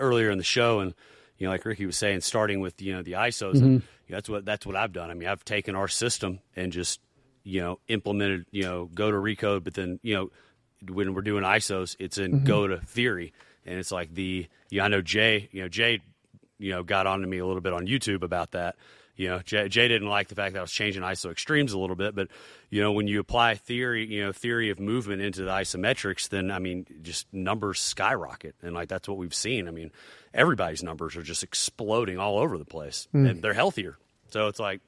[0.01, 0.93] earlier in the show, and
[1.39, 3.55] you know like Ricky was saying, starting with you know the ISOs.
[3.55, 3.65] Mm-hmm.
[3.65, 5.09] And, that's what that's what I've done.
[5.09, 6.99] I mean, I've taken our system and just
[7.45, 10.31] you know implemented you know GOATA recode, but then you know
[10.93, 12.45] when we're doing ISOs, it's in mm-hmm.
[12.45, 13.33] GOATA theory,
[13.65, 16.01] and it's like the you know, I know Jay you know Jay
[16.59, 18.75] you know got on to me a little bit on YouTube about that.
[19.17, 21.79] You know, Jay, Jay, didn't like the fact that I was changing ISO extremes a
[21.79, 22.29] little bit, but
[22.69, 26.51] you know, when you apply theory, you know, theory of movement into the isometrics, then
[26.51, 29.69] I mean, just numbers skyrocket, and like that's what we've seen.
[29.69, 29.93] I mean,
[30.33, 33.29] everybody's numbers are just exploding all over the place, mm.
[33.29, 33.99] and they're healthier.
[34.31, 34.81] So it's like,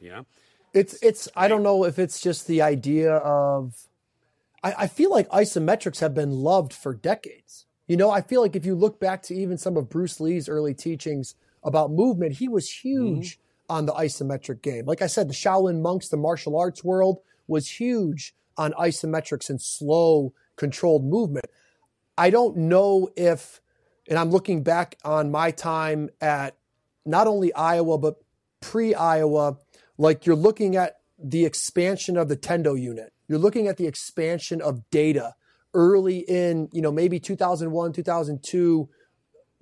[0.00, 0.26] you know,
[0.72, 1.28] it's it's.
[1.34, 3.88] I don't know if it's just the idea of.
[4.62, 7.66] I, I feel like isometrics have been loved for decades.
[7.88, 10.48] You know, I feel like if you look back to even some of Bruce Lee's
[10.48, 13.42] early teachings about movement, he was huge mm-hmm.
[13.72, 14.84] On the isometric game.
[14.84, 19.60] Like I said, the Shaolin monks, the martial arts world was huge on isometrics and
[19.60, 21.46] slow, controlled movement.
[22.18, 23.62] I don't know if
[24.10, 26.56] and I'm looking back on my time at
[27.06, 28.16] not only Iowa, but
[28.60, 29.56] pre Iowa,
[29.96, 33.10] like you're looking at the expansion of the Tendo unit.
[33.26, 35.34] You're looking at the expansion of data
[35.72, 38.88] early in, you know, maybe 2001, 2002,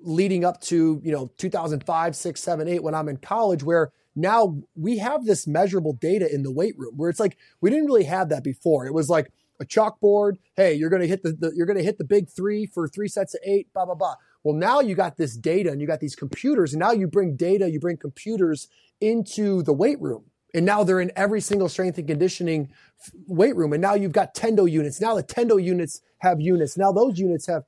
[0.00, 4.58] leading up to, you know, 2005, 6, 7, 8 when I'm in college, where now
[4.74, 8.04] we have this measurable data in the weight room where it's like we didn't really
[8.04, 8.86] have that before.
[8.86, 10.36] It was like a chalkboard.
[10.56, 12.88] Hey, you're going to hit the, the you're going to hit the big three for
[12.88, 14.14] three sets of eight, blah, blah, blah.
[14.42, 17.36] Well, now you got this data and you got these computers and now you bring
[17.36, 18.68] data, you bring computers
[19.00, 20.24] into the weight room.
[20.52, 22.72] And now they're in every single strength and conditioning
[23.28, 23.72] weight room.
[23.72, 25.00] And now you've got Tendo units.
[25.00, 26.76] Now the Tendo units have units.
[26.76, 27.64] Now those units have.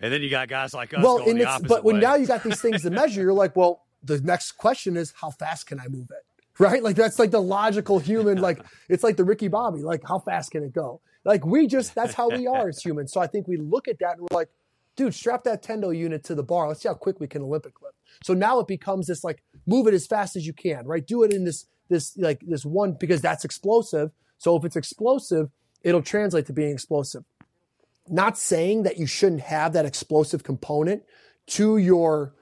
[0.00, 1.02] And then you got guys like us.
[1.02, 3.85] Well, going the but when now you got these things to measure, you're like, well,
[4.06, 6.24] the next question is how fast can I move it?
[6.58, 6.82] Right?
[6.82, 10.52] Like that's like the logical human, like it's like the Ricky Bobby, like how fast
[10.52, 11.02] can it go?
[11.22, 13.12] Like we just that's how we are as humans.
[13.12, 14.48] So I think we look at that and we're like,
[14.96, 16.68] dude, strap that Tendo unit to the bar.
[16.68, 17.96] Let's see how quick we can Olympic lift.
[18.24, 21.06] So now it becomes this like move it as fast as you can, right?
[21.06, 24.12] Do it in this this like this one because that's explosive.
[24.38, 25.50] So if it's explosive,
[25.82, 27.24] it'll translate to being explosive.
[28.08, 31.02] Not saying that you shouldn't have that explosive component
[31.48, 32.34] to your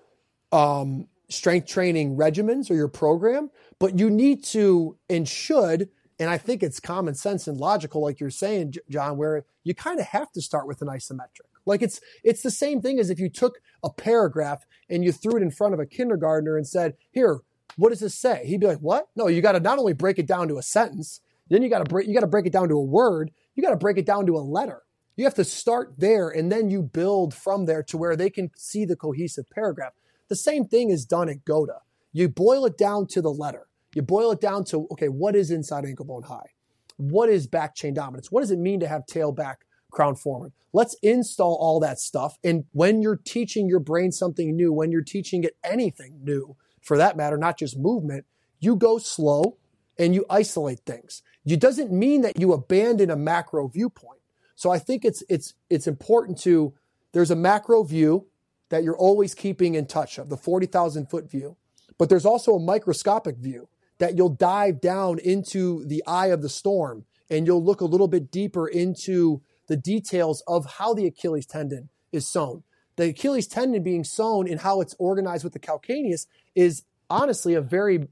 [0.53, 6.39] um, strength training regimens or your program, but you need to and should, and I
[6.39, 10.31] think it's common sense and logical, like you're saying, John, where you kind of have
[10.33, 11.49] to start with an isometric.
[11.67, 15.37] Like it's it's the same thing as if you took a paragraph and you threw
[15.37, 17.41] it in front of a kindergartner and said, "Here,
[17.77, 19.09] what does this say?" He'd be like, "What?
[19.17, 21.79] No, you got to not only break it down to a sentence, then you got
[21.79, 23.99] to break you got to break it down to a word, you got to break
[23.99, 24.83] it down to a letter.
[25.17, 28.51] You have to start there and then you build from there to where they can
[28.57, 29.93] see the cohesive paragraph.
[30.29, 31.81] The same thing is done at GOATA.
[32.13, 33.67] You boil it down to the letter.
[33.95, 36.51] You boil it down to, okay, what is inside ankle bone high?
[36.97, 38.31] What is back chain dominance?
[38.31, 39.61] What does it mean to have tail back
[39.91, 40.53] crown forward?
[40.73, 42.37] Let's install all that stuff.
[42.43, 46.97] And when you're teaching your brain something new, when you're teaching it anything new, for
[46.99, 48.27] that matter, not just movement,
[48.61, 49.57] you go slow
[49.99, 51.23] and you isolate things.
[51.47, 54.21] It doesn't mean that you abandon a macro viewpoint.
[54.57, 56.75] So I think it's it's it's important to
[57.13, 58.27] there's a macro view
[58.75, 61.57] that you're always keeping in touch of, the 40,000 foot view.
[61.97, 63.69] But there's also a microscopic view
[63.99, 68.09] that you'll dive down into the eye of the storm and you'll look a little
[68.09, 72.65] bit deeper into the details of how the Achilles tendon is sewn.
[72.97, 77.61] The Achilles tendon being sewn and how it's organized with the calcaneus is honestly a
[77.61, 78.09] very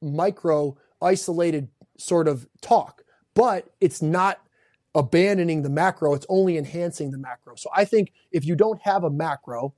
[0.00, 3.02] micro isolated sort of talk,
[3.34, 4.38] but it's not
[4.94, 6.14] abandoning the macro.
[6.14, 7.56] It's only enhancing the macro.
[7.56, 9.74] So I think if you don't have a macro,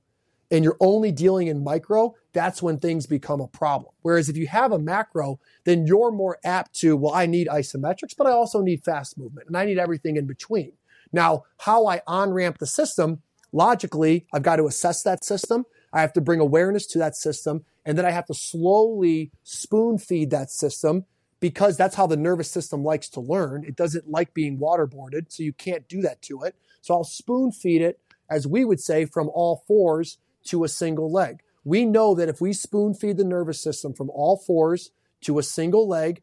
[0.49, 3.91] and you're only dealing in micro, that's when things become a problem.
[4.01, 8.15] Whereas if you have a macro, then you're more apt to, well, I need isometrics,
[8.17, 10.73] but I also need fast movement and I need everything in between.
[11.11, 13.21] Now, how I on ramp the system,
[13.51, 15.65] logically, I've got to assess that system.
[15.91, 17.65] I have to bring awareness to that system.
[17.85, 21.05] And then I have to slowly spoon feed that system
[21.39, 23.63] because that's how the nervous system likes to learn.
[23.65, 26.55] It doesn't like being waterboarded, so you can't do that to it.
[26.81, 30.17] So I'll spoon feed it, as we would say, from all fours
[30.47, 31.41] to a single leg.
[31.63, 34.91] We know that if we spoon feed the nervous system from all fours
[35.21, 36.21] to a single leg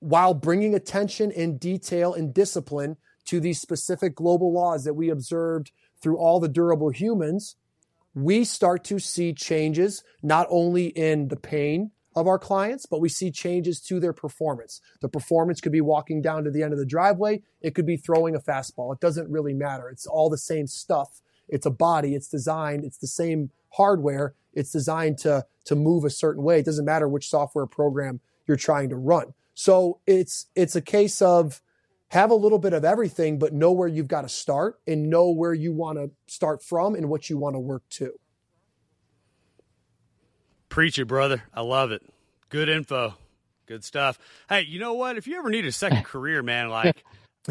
[0.00, 2.96] while bringing attention and detail and discipline
[3.26, 7.56] to these specific global laws that we observed through all the durable humans,
[8.14, 13.08] we start to see changes not only in the pain of our clients, but we
[13.08, 14.80] see changes to their performance.
[15.00, 17.42] The performance could be walking down to the end of the driveway.
[17.60, 18.94] It could be throwing a fastball.
[18.94, 19.88] It doesn't really matter.
[19.88, 21.20] It's all the same stuff.
[21.48, 22.14] It's a body.
[22.14, 22.84] It's designed.
[22.84, 24.34] It's the same hardware.
[24.54, 26.60] It's designed to, to move a certain way.
[26.60, 29.34] It doesn't matter which software program you're trying to run.
[29.54, 31.60] So it's, it's a case of
[32.10, 35.30] have a little bit of everything, but know where you've got to start and know
[35.30, 38.12] where you want to start from and what you want to work to.
[40.68, 41.42] Preach it, brother.
[41.54, 42.02] I love it.
[42.48, 43.14] Good info.
[43.66, 44.18] Good stuff.
[44.48, 45.18] Hey, you know what?
[45.18, 47.04] If you ever need a second career, man, like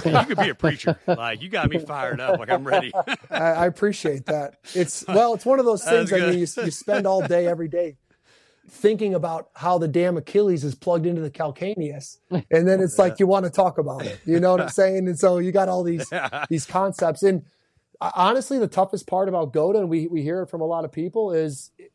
[0.06, 1.00] you could be a preacher.
[1.08, 2.40] Like you got me fired up.
[2.40, 2.92] Like I'm ready.
[3.30, 4.56] I, I, appreciate that.
[4.74, 6.12] It's well, it's one of those things.
[6.14, 7.98] I mean, you, you spend all day every day
[8.70, 13.20] thinking about how the damn Achilles is plugged into the calcaneus, and then it's like
[13.20, 14.20] you want to talk about it.
[14.26, 15.08] You know what I'm saying?
[15.08, 16.12] And so you got all these
[16.50, 17.24] these concepts.
[17.24, 17.44] And
[18.00, 20.86] uh, honestly, the toughest part about GOATA, and we we hear it from a lot
[20.86, 21.92] of people, is, it,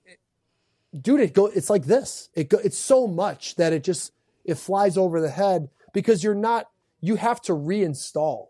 [1.01, 1.47] dude, it go.
[1.47, 2.31] It's like this.
[2.35, 4.13] It go, It's so much that it just
[4.45, 6.69] it flies over the head because you're not
[7.03, 8.47] you have to reinstall.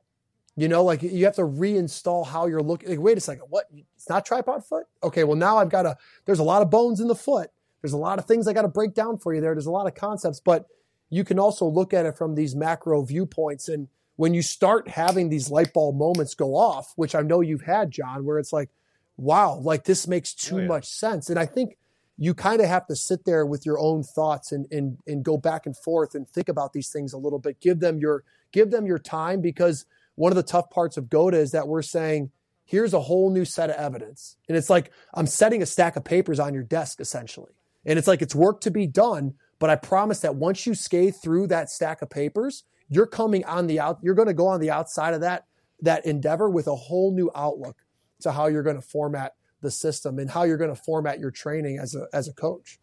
[0.54, 2.90] You know, like you have to reinstall how you're looking.
[2.90, 3.66] Like, wait a second, what?
[3.96, 4.84] It's not tripod foot?
[5.02, 5.96] Okay, well now I've got a.
[6.26, 7.50] There's a lot of bones in the foot.
[7.80, 9.54] There's a lot of things I got to break down for you there.
[9.54, 10.66] There's a lot of concepts, but
[11.10, 13.68] you can also look at it from these macro viewpoints.
[13.68, 17.62] And when you start having these light bulb moments go off, which I know you've
[17.62, 18.70] had, John, where it's like,
[19.16, 20.66] wow, like this makes too oh, yeah.
[20.68, 21.28] much sense.
[21.28, 21.76] And I think
[22.22, 25.36] you kind of have to sit there with your own thoughts and, and and go
[25.36, 27.58] back and forth and think about these things a little bit.
[27.60, 31.36] Give them your give them your time because one of the tough parts of GOATA
[31.36, 32.30] is that we're saying,
[32.64, 34.36] here's a whole new set of evidence.
[34.46, 37.54] And it's like I'm setting a stack of papers on your desk essentially.
[37.84, 41.16] And it's like it's work to be done, but I promise that once you skate
[41.20, 44.60] through that stack of papers, you're coming on the out you're going to go on
[44.60, 45.46] the outside of that
[45.80, 47.78] that endeavor with a whole new outlook
[48.20, 51.30] to how you're going to format the system and how you're going to format your
[51.30, 52.78] training as a as a coach.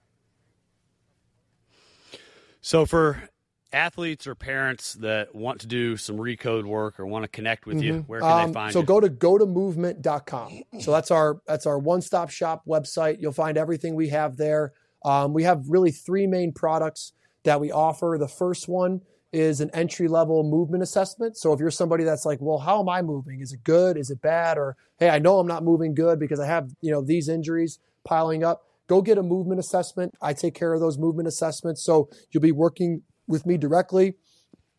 [2.62, 3.30] So for
[3.72, 7.78] athletes or parents that want to do some recode work or want to connect with
[7.78, 7.86] mm-hmm.
[7.86, 8.84] you, where can um, they find so you?
[8.84, 10.64] So go to goatamovement.com.
[10.80, 13.18] So that's our that's our one-stop shop website.
[13.20, 14.74] You'll find everything we have there.
[15.06, 17.14] Um, we have really three main products
[17.44, 18.18] that we offer.
[18.20, 19.02] The first one
[19.32, 21.38] is an entry level movement assessment.
[21.38, 23.42] So if you're somebody that's like, well, how am I moving?
[23.42, 23.98] Is it good?
[23.98, 24.58] Is it bad?
[24.58, 27.80] Or hey, I know I'm not moving good because I have, you know, these injuries
[28.04, 28.66] piling up.
[28.88, 30.16] Go get a movement assessment.
[30.20, 31.84] I take care of those movement assessments.
[31.84, 34.16] So you'll be working with me directly.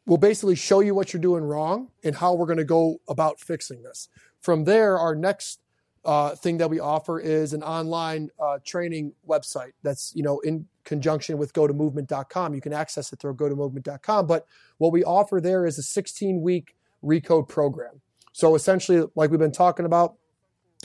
[0.05, 3.39] We'll basically show you what you're doing wrong and how we're going to go about
[3.39, 4.09] fixing this.
[4.41, 5.61] From there, our next
[6.05, 10.67] uh, thing that we offer is an online uh, training website that's you know in
[10.85, 12.55] conjunction with goatamovement.com.
[12.55, 14.27] You can access it through goatamovement.com.
[14.27, 14.47] But
[14.79, 16.75] what we offer there is a 16 week
[17.05, 18.01] recode program.
[18.33, 20.15] So essentially, like we've been talking about,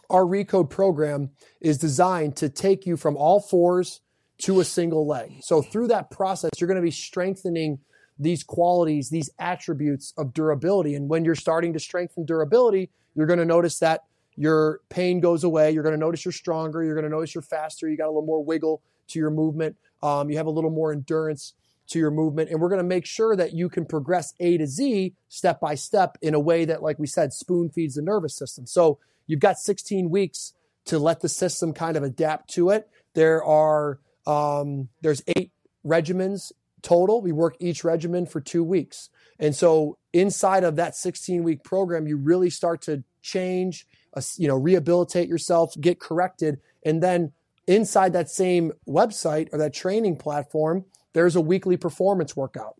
[0.09, 4.01] our recode program is designed to take you from all fours
[4.39, 5.31] to a single leg.
[5.41, 7.79] So through that process, you're going to be strengthening
[8.19, 10.95] these qualities, these attributes of durability.
[10.95, 14.01] And when you're starting to strengthen durability, you're going to notice that
[14.37, 15.71] your pain goes away.
[15.71, 16.83] You're going to notice you're stronger.
[16.83, 17.89] You're going to notice you're faster.
[17.89, 19.77] You got a little more wiggle to your movement.
[20.03, 21.53] Um, you have a little more endurance
[21.87, 22.49] to your movement.
[22.49, 25.75] And we're going to make sure that you can progress A to Z step by
[25.75, 28.65] step in a way that, like we said, spoon feeds the nervous system.
[28.65, 30.53] So you've got 16 weeks
[30.85, 32.89] to let the system kind of adapt to it.
[33.13, 35.51] There are um, there's eight
[35.85, 37.21] regimens total.
[37.21, 39.09] We work each regimen for two weeks.
[39.39, 43.87] And so inside of that 16 week program, you really start to change,
[44.37, 46.59] you know, rehabilitate yourself, get corrected.
[46.85, 47.31] And then
[47.67, 52.75] inside that same website or that training platform, there's a weekly performance workout.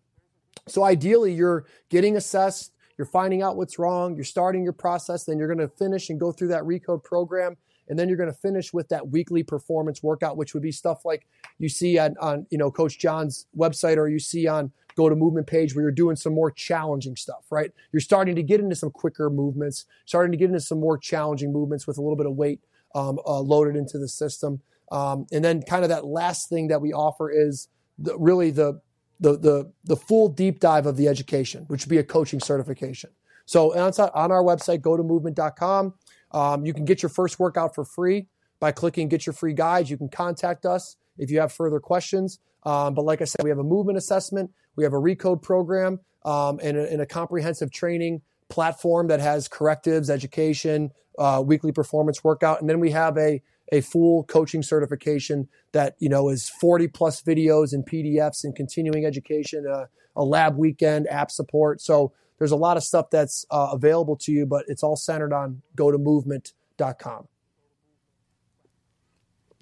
[0.68, 5.38] So ideally, you're getting assessed, you're finding out what's wrong, you're starting your process, then
[5.38, 7.58] you're going to finish and go through that recode program
[7.88, 11.06] and then you're going to finish with that weekly performance workout which would be stuff
[11.06, 11.28] like
[11.60, 15.48] you see on, on you know coach john's website or you see on GOATA movement
[15.48, 18.92] page where you're doing some more challenging stuff right you're starting to get into some
[18.92, 22.34] quicker movements starting to get into some more challenging movements with a little bit of
[22.34, 22.62] weight
[22.94, 26.82] um, uh, loaded into the system um, and then kind of that last thing that
[26.82, 27.68] we offer is
[27.98, 28.82] the, really the,
[29.20, 33.10] the the the full deep dive of the education which would be a coaching certification
[33.46, 35.94] so on, on our website goatamovement.com
[36.32, 38.28] um, you can get your first workout for free
[38.60, 39.90] by clicking get your free guides.
[39.90, 42.40] You can contact us if you have further questions.
[42.66, 46.00] Um, but like I said, we have a movement assessment, we have a recode program,
[46.24, 52.24] um, and, a, and, a, comprehensive training platform that has correctives, education, uh, weekly performance
[52.24, 53.42] workout, and then we have a
[53.72, 59.06] a full coaching certification that you know is 40 plus videos and PDFs and continuing
[59.06, 59.86] education, uh,
[60.16, 61.82] a lab weekend, app support.
[61.82, 65.34] So there's a lot of stuff that's uh, available to you, but it's all centered
[65.34, 67.28] on go to goatamovement.com.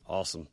[0.08, 0.48] Awesome.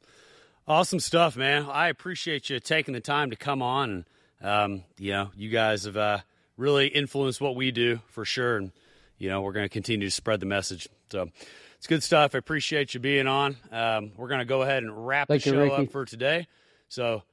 [0.71, 1.67] Awesome stuff, man.
[1.69, 4.05] I appreciate you taking the time to come on.
[4.41, 6.19] Um, you know, you guys have uh,
[6.57, 8.59] really influenced what we do for sure.
[8.59, 8.71] And,
[9.19, 10.89] you know, we're going to continue to spread the message.
[11.11, 11.29] So
[11.77, 12.37] it's good stuff.
[12.37, 13.57] I appreciate you being on.
[13.73, 16.47] Um, we're going to go ahead and wrap Thank the show you, up for today.
[16.89, 17.25] So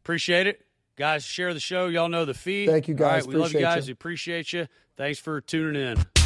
[0.00, 0.60] appreciate it.
[0.96, 1.86] Guys, share the show.
[1.86, 2.66] Y'all know the fee.
[2.66, 3.28] Thank you, guys.
[3.28, 3.86] we love you guys.
[3.86, 3.92] You.
[3.92, 4.66] We appreciate you.
[4.96, 6.21] Thanks for tuning in.